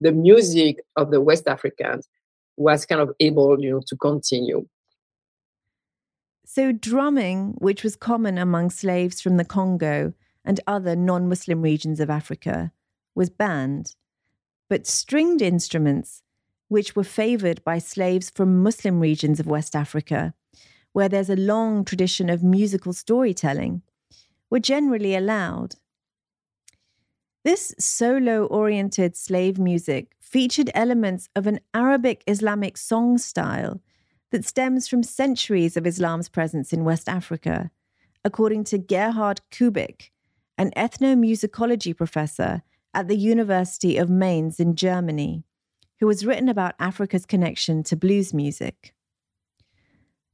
the 0.00 0.12
music 0.12 0.78
of 0.96 1.10
the 1.10 1.20
West 1.20 1.46
Africans 1.46 2.08
was 2.56 2.86
kind 2.86 3.00
of 3.00 3.12
able, 3.20 3.60
you 3.60 3.70
know, 3.70 3.82
to 3.86 3.96
continue. 3.96 4.66
So 6.46 6.72
drumming, 6.72 7.54
which 7.58 7.84
was 7.84 7.96
common 7.96 8.38
among 8.38 8.70
slaves 8.70 9.20
from 9.20 9.36
the 9.36 9.44
Congo 9.44 10.14
and 10.42 10.58
other 10.66 10.96
non-Muslim 10.96 11.60
regions 11.60 12.00
of 12.00 12.08
Africa, 12.08 12.72
was 13.14 13.28
banned. 13.28 13.94
But 14.70 14.86
stringed 14.86 15.42
instruments, 15.42 16.22
which 16.68 16.96
were 16.96 17.04
favored 17.04 17.62
by 17.62 17.76
slaves 17.78 18.30
from 18.30 18.62
Muslim 18.62 19.00
regions 19.00 19.38
of 19.38 19.46
West 19.46 19.76
Africa, 19.76 20.32
where 20.94 21.10
there's 21.10 21.30
a 21.30 21.36
long 21.36 21.84
tradition 21.84 22.30
of 22.30 22.42
musical 22.42 22.94
storytelling, 22.94 23.82
were 24.52 24.60
generally 24.60 25.16
allowed. 25.16 25.76
This 27.42 27.74
solo 27.78 28.44
oriented 28.44 29.16
slave 29.16 29.58
music 29.58 30.12
featured 30.20 30.70
elements 30.74 31.30
of 31.34 31.46
an 31.46 31.58
Arabic 31.72 32.22
Islamic 32.26 32.76
song 32.76 33.16
style 33.16 33.80
that 34.30 34.44
stems 34.44 34.88
from 34.88 35.02
centuries 35.02 35.74
of 35.78 35.86
Islam's 35.86 36.28
presence 36.28 36.70
in 36.70 36.84
West 36.84 37.08
Africa, 37.08 37.70
according 38.26 38.64
to 38.64 38.76
Gerhard 38.76 39.40
Kubik, 39.50 40.10
an 40.58 40.70
ethnomusicology 40.76 41.96
professor 41.96 42.60
at 42.92 43.08
the 43.08 43.16
University 43.16 43.96
of 43.96 44.10
Mainz 44.10 44.60
in 44.60 44.76
Germany, 44.76 45.44
who 45.98 46.08
has 46.08 46.26
written 46.26 46.50
about 46.50 46.74
Africa's 46.78 47.24
connection 47.24 47.82
to 47.84 47.96
blues 47.96 48.34
music. 48.34 48.92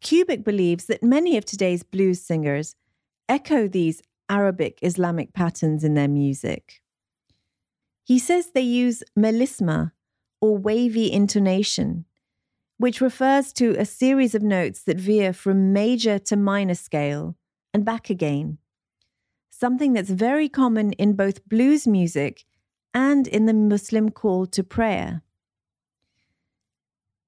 Kubik 0.03 0.43
believes 0.43 0.87
that 0.87 1.05
many 1.05 1.37
of 1.37 1.45
today's 1.45 1.85
blues 1.85 2.21
singers 2.21 2.75
echo 3.29 3.69
these 3.69 4.03
Arabic 4.29 4.79
Islamic 4.83 5.33
patterns 5.33 5.85
in 5.85 5.95
their 5.95 6.09
music. 6.09 6.83
He 8.05 8.19
says 8.19 8.51
they 8.51 8.62
use 8.62 9.03
melisma, 9.19 9.93
or 10.41 10.57
wavy 10.57 11.11
intonation, 11.12 12.05
which 12.79 13.01
refers 13.01 13.53
to 13.55 13.75
a 13.79 13.85
series 13.85 14.35
of 14.35 14.43
notes 14.43 14.83
that 14.85 14.99
veer 14.99 15.33
from 15.33 15.73
major 15.73 16.19
to 16.19 16.37
minor 16.37 16.75
scale 16.75 17.37
and 17.75 17.85
back 17.85 18.09
again, 18.09 18.59
something 19.51 19.93
that's 19.93 20.11
very 20.11 20.49
common 20.49 20.93
in 20.93 21.14
both 21.14 21.47
blues 21.49 21.87
music 21.87 22.45
and 22.95 23.27
in 23.27 23.47
the 23.47 23.55
Muslim 23.55 24.11
call 24.11 24.47
to 24.47 24.62
prayer. 24.62 25.23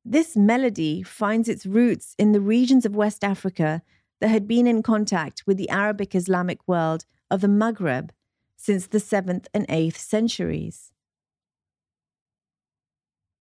This 0.04 0.36
melody 0.36 1.02
finds 1.02 1.48
its 1.48 1.66
roots 1.66 2.14
in 2.18 2.32
the 2.32 2.40
regions 2.40 2.86
of 2.86 2.96
West 2.96 3.22
Africa 3.22 3.82
that 4.20 4.28
had 4.28 4.46
been 4.46 4.66
in 4.66 4.82
contact 4.82 5.42
with 5.46 5.56
the 5.56 5.68
Arabic 5.70 6.14
Islamic 6.14 6.66
world 6.66 7.04
of 7.30 7.40
the 7.40 7.48
Maghreb 7.48 8.10
since 8.56 8.86
the 8.86 8.98
7th 8.98 9.46
and 9.54 9.66
8th 9.68 9.96
centuries. 9.96 10.92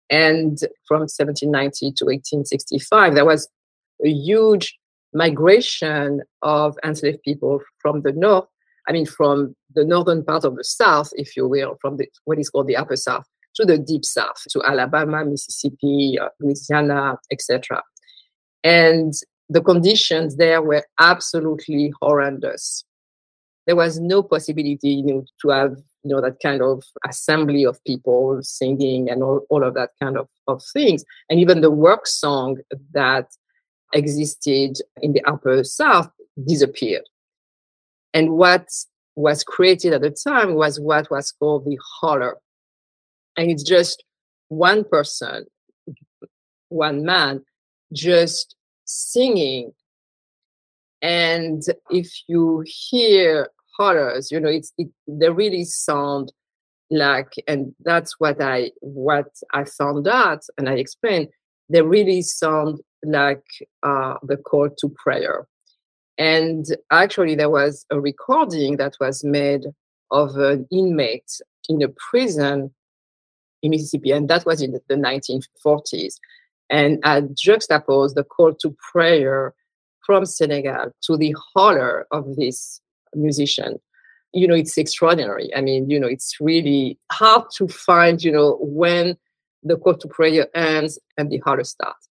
And 0.08 0.58
from 0.86 1.00
1790 1.00 1.92
to 1.92 2.04
1865, 2.04 3.14
there 3.14 3.24
was 3.24 3.48
a 4.04 4.08
huge 4.08 4.76
migration 5.12 6.22
of 6.42 6.76
enslaved 6.84 7.22
people 7.22 7.60
from 7.78 8.02
the 8.02 8.12
north, 8.12 8.46
I 8.88 8.92
mean, 8.92 9.06
from 9.06 9.54
the 9.74 9.84
northern 9.84 10.24
part 10.24 10.44
of 10.44 10.56
the 10.56 10.64
South, 10.64 11.10
if 11.14 11.36
you 11.36 11.46
will, 11.46 11.76
from 11.80 11.96
the, 11.96 12.08
what 12.24 12.38
is 12.38 12.50
called 12.50 12.66
the 12.66 12.76
Upper 12.76 12.96
South, 12.96 13.24
to 13.56 13.64
the 13.64 13.78
Deep 13.78 14.04
South, 14.04 14.42
to 14.50 14.62
Alabama, 14.64 15.24
Mississippi, 15.24 16.18
uh, 16.20 16.28
Louisiana, 16.40 17.18
etc. 17.32 17.82
And 18.64 19.12
the 19.50 19.60
conditions 19.60 20.36
there 20.36 20.62
were 20.62 20.86
absolutely 21.00 21.92
horrendous. 22.00 22.84
There 23.66 23.76
was 23.76 23.98
no 23.98 24.22
possibility, 24.22 24.90
you 24.90 25.04
know, 25.04 25.24
to 25.42 25.48
have 25.50 25.76
you 26.02 26.14
know 26.14 26.20
that 26.22 26.38
kind 26.42 26.62
of 26.62 26.82
assembly 27.06 27.64
of 27.64 27.82
people 27.84 28.38
singing 28.42 29.10
and 29.10 29.22
all, 29.22 29.42
all 29.50 29.62
of 29.62 29.74
that 29.74 29.90
kind 30.00 30.16
of, 30.16 30.28
of 30.46 30.62
things. 30.72 31.04
And 31.28 31.38
even 31.40 31.60
the 31.60 31.70
work 31.70 32.06
song 32.06 32.58
that 32.92 33.26
existed 33.92 34.78
in 35.02 35.12
the 35.12 35.22
upper 35.24 35.62
south 35.64 36.10
disappeared. 36.46 37.04
And 38.14 38.30
what 38.30 38.68
was 39.16 39.44
created 39.44 39.92
at 39.92 40.00
the 40.00 40.10
time 40.10 40.54
was 40.54 40.80
what 40.80 41.10
was 41.10 41.32
called 41.32 41.64
the 41.64 41.78
holler. 42.00 42.38
And 43.36 43.50
it's 43.50 43.62
just 43.62 44.02
one 44.48 44.84
person, 44.84 45.46
one 46.68 47.04
man, 47.04 47.44
just 47.92 48.54
singing. 48.90 49.72
And 51.02 51.62
if 51.90 52.10
you 52.26 52.64
hear 52.66 53.48
hollers 53.76 54.30
you 54.30 54.40
know, 54.40 54.48
it's 54.48 54.72
it, 54.76 54.88
they 55.06 55.30
really 55.30 55.64
sound 55.64 56.32
like, 56.90 57.32
and 57.46 57.72
that's 57.84 58.18
what 58.18 58.40
I 58.42 58.72
what 58.80 59.30
I 59.52 59.64
found 59.64 60.08
out, 60.08 60.42
and 60.58 60.68
I 60.68 60.74
explained. 60.74 61.28
They 61.68 61.82
really 61.82 62.22
sound 62.22 62.80
like 63.04 63.44
uh, 63.84 64.14
the 64.24 64.36
call 64.36 64.70
to 64.70 64.88
prayer. 64.88 65.46
And 66.18 66.66
actually, 66.90 67.36
there 67.36 67.48
was 67.48 67.86
a 67.90 68.00
recording 68.00 68.76
that 68.78 68.96
was 69.00 69.22
made 69.22 69.66
of 70.10 70.36
an 70.36 70.66
inmate 70.72 71.30
in 71.68 71.80
a 71.82 71.88
prison 72.10 72.74
in 73.62 73.70
Mississippi, 73.70 74.10
and 74.10 74.28
that 74.28 74.44
was 74.44 74.60
in 74.60 74.72
the 74.72 74.94
1940s 74.96 76.14
and 76.70 77.00
I 77.04 77.22
juxtapose 77.22 78.14
the 78.14 78.24
call 78.24 78.54
to 78.54 78.76
prayer 78.92 79.54
from 80.06 80.24
Senegal 80.24 80.92
to 81.02 81.16
the 81.16 81.34
holler 81.54 82.06
of 82.10 82.36
this 82.36 82.80
musician. 83.14 83.78
You 84.32 84.46
know, 84.46 84.54
it's 84.54 84.78
extraordinary. 84.78 85.54
I 85.54 85.60
mean, 85.60 85.90
you 85.90 85.98
know, 85.98 86.06
it's 86.06 86.36
really 86.40 86.98
hard 87.10 87.44
to 87.56 87.66
find, 87.68 88.22
you 88.22 88.30
know, 88.30 88.58
when 88.60 89.16
the 89.62 89.76
call 89.76 89.96
to 89.96 90.08
prayer 90.08 90.46
ends 90.54 90.98
and 91.18 91.30
the 91.30 91.38
holler 91.38 91.64
starts. 91.64 92.08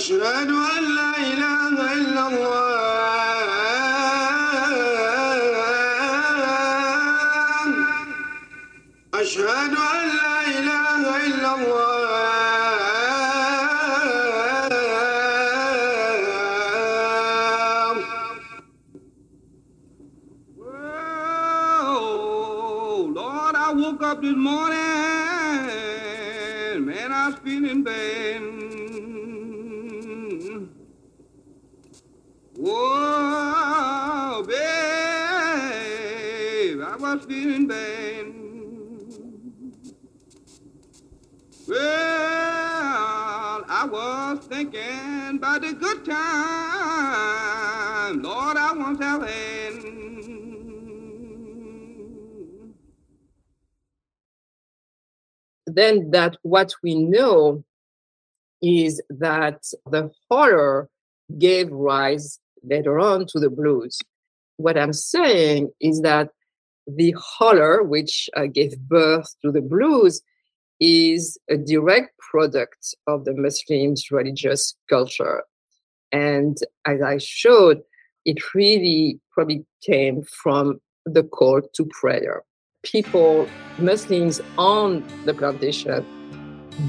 أشهد 0.00 0.50
أن 0.50 0.94
لا 0.94 1.16
إله 1.18 1.92
إلا 1.92 2.28
الله 2.28 3.46
أشهد 9.14 9.70
أن 9.70 10.08
لا 10.16 10.40
إله 10.58 11.26
إلا 11.26 11.54
الله 11.54 12.06
Whoa, 21.76 23.12
Lord, 23.14 23.54
I 23.56 23.72
woke 23.72 24.02
up 24.02 24.20
this 24.22 24.34
morning, 24.36 24.76
man, 26.86 27.12
I 27.12 27.28
was 27.28 27.36
feeling 27.44 27.82
bad. 27.82 28.69
Whoa, 32.81 34.41
babe, 34.47 34.57
I 36.81 36.95
was 36.97 37.23
feeling 37.25 37.67
bad. 37.67 38.25
Well, 41.67 43.65
I 43.69 43.85
was 43.85 44.39
thinking 44.47 45.35
about 45.37 45.61
the 45.61 45.73
good 45.73 46.03
time, 46.05 47.03
Lord, 48.23 48.57
I 48.57 48.73
once 48.73 48.99
have 48.99 49.21
had. 49.21 49.73
Then 55.67 56.09
that 56.11 56.37
what 56.41 56.73
we 56.81 56.95
know 56.95 57.63
is 58.61 59.01
that 59.09 59.71
the 59.85 60.09
holler 60.29 60.89
gave 61.37 61.71
rise 61.71 62.39
later 62.63 62.99
on 62.99 63.25
to 63.27 63.39
the 63.39 63.49
blues. 63.49 63.99
What 64.57 64.77
I'm 64.77 64.93
saying 64.93 65.71
is 65.79 66.01
that 66.01 66.29
the 66.87 67.15
holler, 67.17 67.83
which 67.83 68.29
uh, 68.35 68.45
gave 68.45 68.77
birth 68.79 69.35
to 69.43 69.51
the 69.51 69.61
blues, 69.61 70.21
is 70.79 71.37
a 71.49 71.57
direct 71.57 72.17
product 72.17 72.95
of 73.07 73.25
the 73.25 73.33
Muslims' 73.33 74.09
religious 74.11 74.75
culture. 74.89 75.43
And 76.11 76.57
as 76.85 77.01
I 77.01 77.17
showed, 77.19 77.81
it 78.25 78.53
really 78.53 79.19
probably 79.31 79.65
came 79.81 80.23
from 80.23 80.81
the 81.05 81.23
call 81.23 81.61
to 81.61 81.85
prayer. 81.85 82.43
People, 82.83 83.47
Muslims 83.77 84.41
on 84.57 85.03
the 85.25 85.33
plantation, 85.33 86.05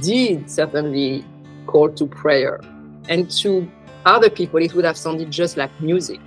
did 0.03 0.51
certainly 0.51 1.25
call 1.67 1.91
to 1.91 2.07
prayer. 2.07 2.61
And 3.09 3.31
to 3.43 3.71
other 4.05 4.31
people, 4.31 4.61
it 4.63 4.75
would 4.75 4.85
have 4.85 4.97
sounded 4.97 5.31
just 5.31 5.57
like 5.57 5.71
music. 5.81 6.21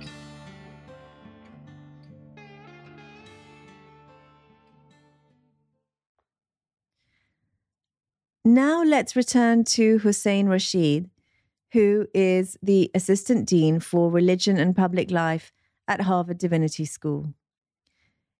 Now 8.44 8.84
let's 8.84 9.16
return 9.16 9.64
to 9.64 9.98
Hussein 9.98 10.46
Rashid, 10.46 11.10
who 11.72 12.06
is 12.14 12.56
the 12.62 12.90
Assistant 12.94 13.48
Dean 13.48 13.80
for 13.80 14.10
Religion 14.10 14.56
and 14.56 14.74
Public 14.74 15.10
Life 15.10 15.52
at 15.88 16.02
Harvard 16.02 16.38
Divinity 16.38 16.84
School. 16.84 17.34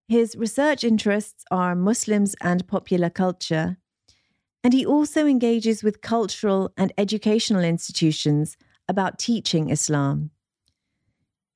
His 0.08 0.36
research 0.36 0.84
interests 0.84 1.44
are 1.50 1.74
Muslims 1.74 2.36
and 2.40 2.66
popular 2.68 3.10
culture, 3.10 3.78
and 4.62 4.72
he 4.72 4.86
also 4.86 5.26
engages 5.26 5.82
with 5.82 6.00
cultural 6.00 6.72
and 6.76 6.92
educational 6.96 7.64
institutions 7.64 8.56
about 8.88 9.18
teaching 9.18 9.70
Islam. 9.70 10.30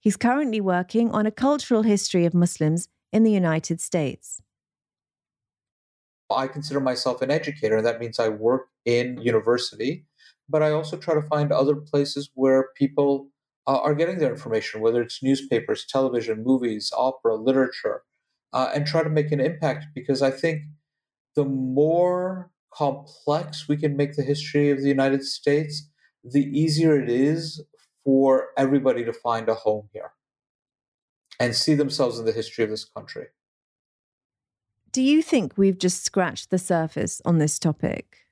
He's 0.00 0.16
currently 0.16 0.60
working 0.60 1.10
on 1.10 1.26
a 1.26 1.30
cultural 1.30 1.82
history 1.82 2.24
of 2.24 2.34
Muslims 2.34 2.88
in 3.12 3.22
the 3.22 3.32
United 3.32 3.80
States. 3.80 4.40
I 6.30 6.46
consider 6.46 6.80
myself 6.80 7.22
an 7.22 7.30
educator, 7.30 7.76
and 7.76 7.86
that 7.86 8.00
means 8.00 8.18
I 8.18 8.28
work 8.28 8.68
in 8.84 9.20
university, 9.20 10.06
but 10.48 10.62
I 10.62 10.70
also 10.70 10.96
try 10.96 11.14
to 11.14 11.22
find 11.22 11.52
other 11.52 11.74
places 11.74 12.30
where 12.34 12.68
people 12.76 13.28
uh, 13.66 13.78
are 13.78 13.94
getting 13.94 14.18
their 14.18 14.32
information, 14.32 14.80
whether 14.80 15.02
it's 15.02 15.22
newspapers, 15.22 15.86
television, 15.86 16.42
movies, 16.44 16.92
opera, 16.96 17.34
literature, 17.34 18.02
uh, 18.52 18.70
and 18.74 18.86
try 18.86 19.02
to 19.02 19.10
make 19.10 19.32
an 19.32 19.40
impact 19.40 19.86
because 19.94 20.22
I 20.22 20.30
think 20.30 20.62
the 21.34 21.44
more 21.44 22.50
complex 22.72 23.68
we 23.68 23.76
can 23.76 23.96
make 23.96 24.14
the 24.14 24.22
history 24.22 24.70
of 24.70 24.80
the 24.80 24.88
United 24.88 25.24
States, 25.24 25.88
the 26.24 26.44
easier 26.44 27.00
it 27.00 27.08
is 27.08 27.62
for 28.04 28.48
everybody 28.56 29.04
to 29.04 29.12
find 29.12 29.48
a 29.48 29.54
home 29.54 29.88
here 29.92 30.12
and 31.38 31.54
see 31.54 31.74
themselves 31.74 32.18
in 32.18 32.26
the 32.26 32.32
history 32.32 32.64
of 32.64 32.70
this 32.70 32.84
country. 32.84 33.26
Do 34.92 35.02
you 35.02 35.22
think 35.22 35.56
we've 35.56 35.78
just 35.78 36.04
scratched 36.04 36.50
the 36.50 36.58
surface 36.58 37.22
on 37.24 37.38
this 37.38 37.58
topic? 37.58 38.26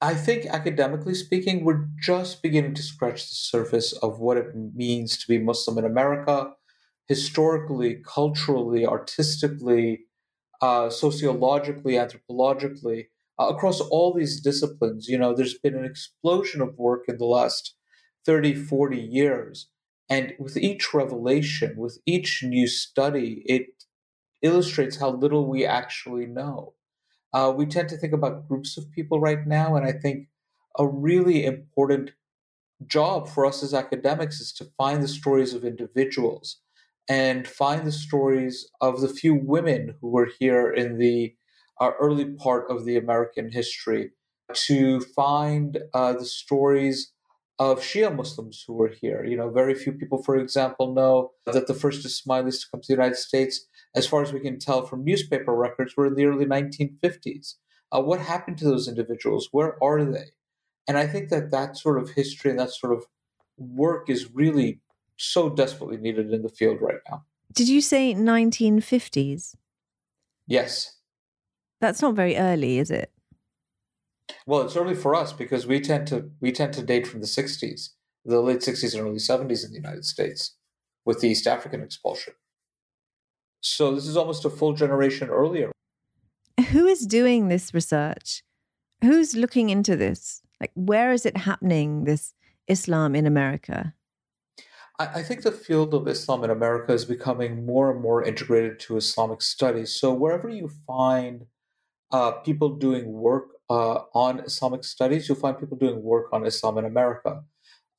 I 0.00 0.14
think 0.14 0.46
academically 0.46 1.14
speaking, 1.14 1.64
we're 1.64 1.86
just 1.98 2.42
beginning 2.42 2.74
to 2.74 2.82
scratch 2.82 3.28
the 3.28 3.34
surface 3.34 3.92
of 3.94 4.18
what 4.18 4.36
it 4.36 4.54
means 4.54 5.16
to 5.18 5.28
be 5.28 5.38
Muslim 5.38 5.78
in 5.78 5.84
America, 5.84 6.50
historically, 7.06 8.02
culturally, 8.04 8.84
artistically, 8.84 10.00
uh, 10.60 10.90
sociologically, 10.90 11.94
anthropologically, 11.94 13.06
uh, 13.38 13.46
across 13.48 13.80
all 13.80 14.12
these 14.12 14.40
disciplines. 14.40 15.08
You 15.08 15.18
know, 15.18 15.34
there's 15.34 15.58
been 15.58 15.74
an 15.74 15.84
explosion 15.84 16.60
of 16.60 16.78
work 16.78 17.04
in 17.08 17.18
the 17.18 17.26
last 17.26 17.74
30, 18.26 18.54
40 18.54 18.98
years. 18.98 19.68
And 20.08 20.34
with 20.38 20.56
each 20.56 20.92
revelation, 20.92 21.76
with 21.76 21.98
each 22.06 22.42
new 22.42 22.66
study, 22.66 23.42
it 23.46 23.84
illustrates 24.42 24.96
how 24.96 25.10
little 25.10 25.48
we 25.48 25.64
actually 25.64 26.26
know. 26.26 26.74
Uh, 27.32 27.52
we 27.56 27.66
tend 27.66 27.88
to 27.88 27.96
think 27.96 28.12
about 28.12 28.46
groups 28.46 28.76
of 28.76 28.92
people 28.92 29.18
right 29.18 29.46
now, 29.46 29.74
and 29.74 29.84
I 29.84 29.92
think 29.92 30.28
a 30.78 30.86
really 30.86 31.44
important 31.44 32.12
job 32.86 33.28
for 33.28 33.46
us 33.46 33.62
as 33.62 33.74
academics 33.74 34.40
is 34.40 34.52
to 34.52 34.68
find 34.76 35.02
the 35.02 35.08
stories 35.08 35.54
of 35.54 35.64
individuals 35.64 36.60
and 37.08 37.46
find 37.46 37.86
the 37.86 37.92
stories 37.92 38.68
of 38.80 39.00
the 39.00 39.08
few 39.08 39.34
women 39.34 39.94
who 40.00 40.10
were 40.10 40.30
here 40.38 40.70
in 40.70 40.98
the 40.98 41.34
uh, 41.80 41.92
early 42.00 42.26
part 42.26 42.70
of 42.70 42.84
the 42.84 42.96
American 42.96 43.50
history, 43.50 44.10
to 44.52 45.00
find 45.00 45.78
uh, 45.92 46.12
the 46.12 46.24
stories 46.24 47.12
of 47.58 47.80
Shia 47.80 48.14
Muslims 48.14 48.64
who 48.66 48.72
were 48.74 48.88
here. 48.88 49.24
You 49.24 49.36
know, 49.36 49.48
very 49.48 49.74
few 49.74 49.92
people, 49.92 50.22
for 50.22 50.36
example, 50.36 50.92
know 50.92 51.32
that 51.46 51.66
the 51.66 51.74
first 51.74 52.04
Ismailis 52.04 52.60
to 52.60 52.66
come 52.70 52.80
to 52.80 52.86
the 52.88 52.94
United 52.94 53.16
States, 53.16 53.66
as 53.94 54.06
far 54.06 54.22
as 54.22 54.32
we 54.32 54.40
can 54.40 54.58
tell 54.58 54.84
from 54.84 55.04
newspaper 55.04 55.54
records, 55.54 55.96
were 55.96 56.06
in 56.06 56.14
the 56.14 56.26
early 56.26 56.46
1950s. 56.46 57.54
Uh, 57.92 58.00
what 58.00 58.20
happened 58.20 58.58
to 58.58 58.64
those 58.64 58.88
individuals? 58.88 59.48
Where 59.52 59.82
are 59.82 60.04
they? 60.04 60.32
And 60.88 60.98
I 60.98 61.06
think 61.06 61.28
that 61.30 61.50
that 61.52 61.76
sort 61.76 61.98
of 61.98 62.10
history 62.10 62.50
and 62.50 62.58
that 62.58 62.70
sort 62.70 62.92
of 62.92 63.06
work 63.56 64.10
is 64.10 64.34
really 64.34 64.80
so 65.16 65.48
desperately 65.48 65.96
needed 65.96 66.32
in 66.32 66.42
the 66.42 66.48
field 66.48 66.78
right 66.80 66.98
now. 67.08 67.24
Did 67.52 67.68
you 67.68 67.80
say 67.80 68.14
1950s? 68.14 69.54
Yes. 70.46 70.93
That's 71.80 72.02
not 72.02 72.14
very 72.14 72.36
early, 72.36 72.78
is 72.78 72.90
it? 72.90 73.10
Well, 74.46 74.62
it's 74.62 74.76
early 74.76 74.94
for 74.94 75.14
us 75.14 75.32
because 75.32 75.66
we 75.66 75.80
tend 75.80 76.06
to 76.08 76.30
we 76.40 76.52
tend 76.52 76.72
to 76.74 76.82
date 76.82 77.06
from 77.06 77.20
the 77.20 77.26
60s, 77.26 77.90
the 78.24 78.40
late 78.40 78.60
60s 78.60 78.94
and 78.94 79.06
early 79.06 79.18
70s 79.18 79.64
in 79.64 79.70
the 79.70 79.76
United 79.76 80.04
States 80.04 80.56
with 81.04 81.20
the 81.20 81.28
East 81.28 81.46
African 81.46 81.82
expulsion. 81.82 82.34
So 83.60 83.94
this 83.94 84.06
is 84.06 84.16
almost 84.16 84.44
a 84.44 84.50
full 84.50 84.74
generation 84.74 85.28
earlier. 85.28 85.72
Who 86.70 86.86
is 86.86 87.06
doing 87.06 87.48
this 87.48 87.74
research? 87.74 88.42
Who's 89.02 89.34
looking 89.34 89.70
into 89.70 89.96
this? 89.96 90.42
Like 90.60 90.72
where 90.74 91.12
is 91.12 91.26
it 91.26 91.36
happening 91.38 92.04
this 92.04 92.34
Islam 92.68 93.14
in 93.14 93.26
America? 93.26 93.94
I, 94.96 95.24
think 95.24 95.42
the 95.42 95.50
field 95.50 95.92
of 95.92 96.06
Islam 96.06 96.44
in 96.44 96.50
America 96.50 96.92
is 96.92 97.04
becoming 97.04 97.66
more 97.66 97.90
and 97.90 98.00
more 98.00 98.22
integrated 98.22 98.78
to 98.80 98.96
Islamic 98.96 99.42
studies. 99.42 99.92
So 99.92 100.14
wherever 100.14 100.48
you 100.48 100.70
find 100.86 101.46
uh, 102.12 102.32
people 102.32 102.76
doing 102.76 103.12
work 103.12 103.48
uh, 103.70 104.00
on 104.14 104.40
Islamic 104.40 104.84
studies, 104.84 105.28
you'll 105.28 105.38
find 105.38 105.58
people 105.58 105.76
doing 105.76 106.02
work 106.02 106.26
on 106.32 106.46
Islam 106.46 106.78
in 106.78 106.84
America. 106.84 107.42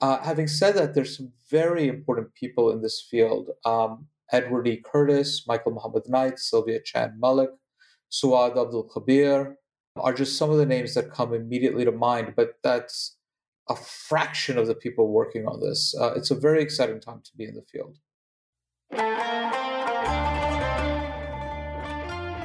Uh, 0.01 0.19
having 0.21 0.47
said 0.47 0.75
that, 0.75 0.93
there's 0.93 1.17
some 1.17 1.31
very 1.49 1.87
important 1.87 2.33
people 2.35 2.71
in 2.71 2.81
this 2.81 3.05
field. 3.09 3.49
Um, 3.65 4.07
Edward 4.31 4.67
E. 4.67 4.77
Curtis, 4.83 5.45
Michael 5.47 5.73
Muhammad 5.73 6.03
Knight, 6.07 6.39
Sylvia 6.39 6.79
Chan 6.81 7.17
Malik, 7.19 7.49
Suad 8.11 8.57
Abdul 8.57 8.89
Khabeer 8.89 9.55
are 9.97 10.13
just 10.13 10.37
some 10.37 10.49
of 10.49 10.57
the 10.57 10.65
names 10.65 10.93
that 10.93 11.11
come 11.11 11.33
immediately 11.33 11.85
to 11.85 11.91
mind, 11.91 12.33
but 12.35 12.55
that's 12.63 13.17
a 13.69 13.75
fraction 13.75 14.57
of 14.57 14.67
the 14.67 14.75
people 14.75 15.07
working 15.07 15.47
on 15.47 15.59
this. 15.61 15.95
Uh, 15.99 16.13
it's 16.15 16.31
a 16.31 16.35
very 16.35 16.61
exciting 16.61 16.99
time 16.99 17.21
to 17.23 17.31
be 17.37 17.45
in 17.45 17.55
the 17.55 17.63
field. 17.63 17.97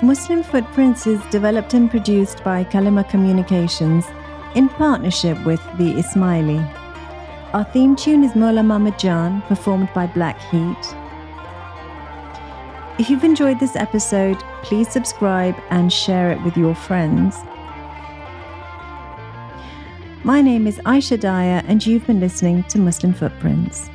Muslim 0.03 0.43
Footprints 0.43 1.07
is 1.07 1.21
developed 1.27 1.75
and 1.75 1.91
produced 1.91 2.43
by 2.43 2.65
Kalima 2.65 3.07
Communications 3.11 4.07
in 4.55 4.71
partnership 4.71 5.37
with 5.45 5.61
the 5.77 5.93
Ismaili. 5.93 6.59
Our 7.53 7.65
theme 7.65 7.95
tune 7.97 8.25
is 8.25 8.35
Mola 8.35 8.63
Mama 8.63 8.97
Jan, 8.97 9.43
performed 9.43 9.91
by 9.95 10.07
Black 10.07 10.41
Heat. 10.41 10.95
If 12.99 13.11
you've 13.11 13.25
enjoyed 13.25 13.61
this 13.61 13.77
episode, 13.77 14.39
please 14.63 14.89
subscribe 14.89 15.57
and 15.69 15.93
share 15.93 16.31
it 16.33 16.43
with 16.45 16.57
your 16.57 16.75
friends. 16.75 17.37
My 20.25 20.41
name 20.41 20.67
is 20.67 20.79
Aisha 20.87 21.19
Daya, 21.19 21.63
and 21.69 21.85
you've 21.87 22.07
been 22.07 22.21
listening 22.21 22.63
to 22.65 22.79
Muslim 22.79 23.13
Footprints. 23.13 23.91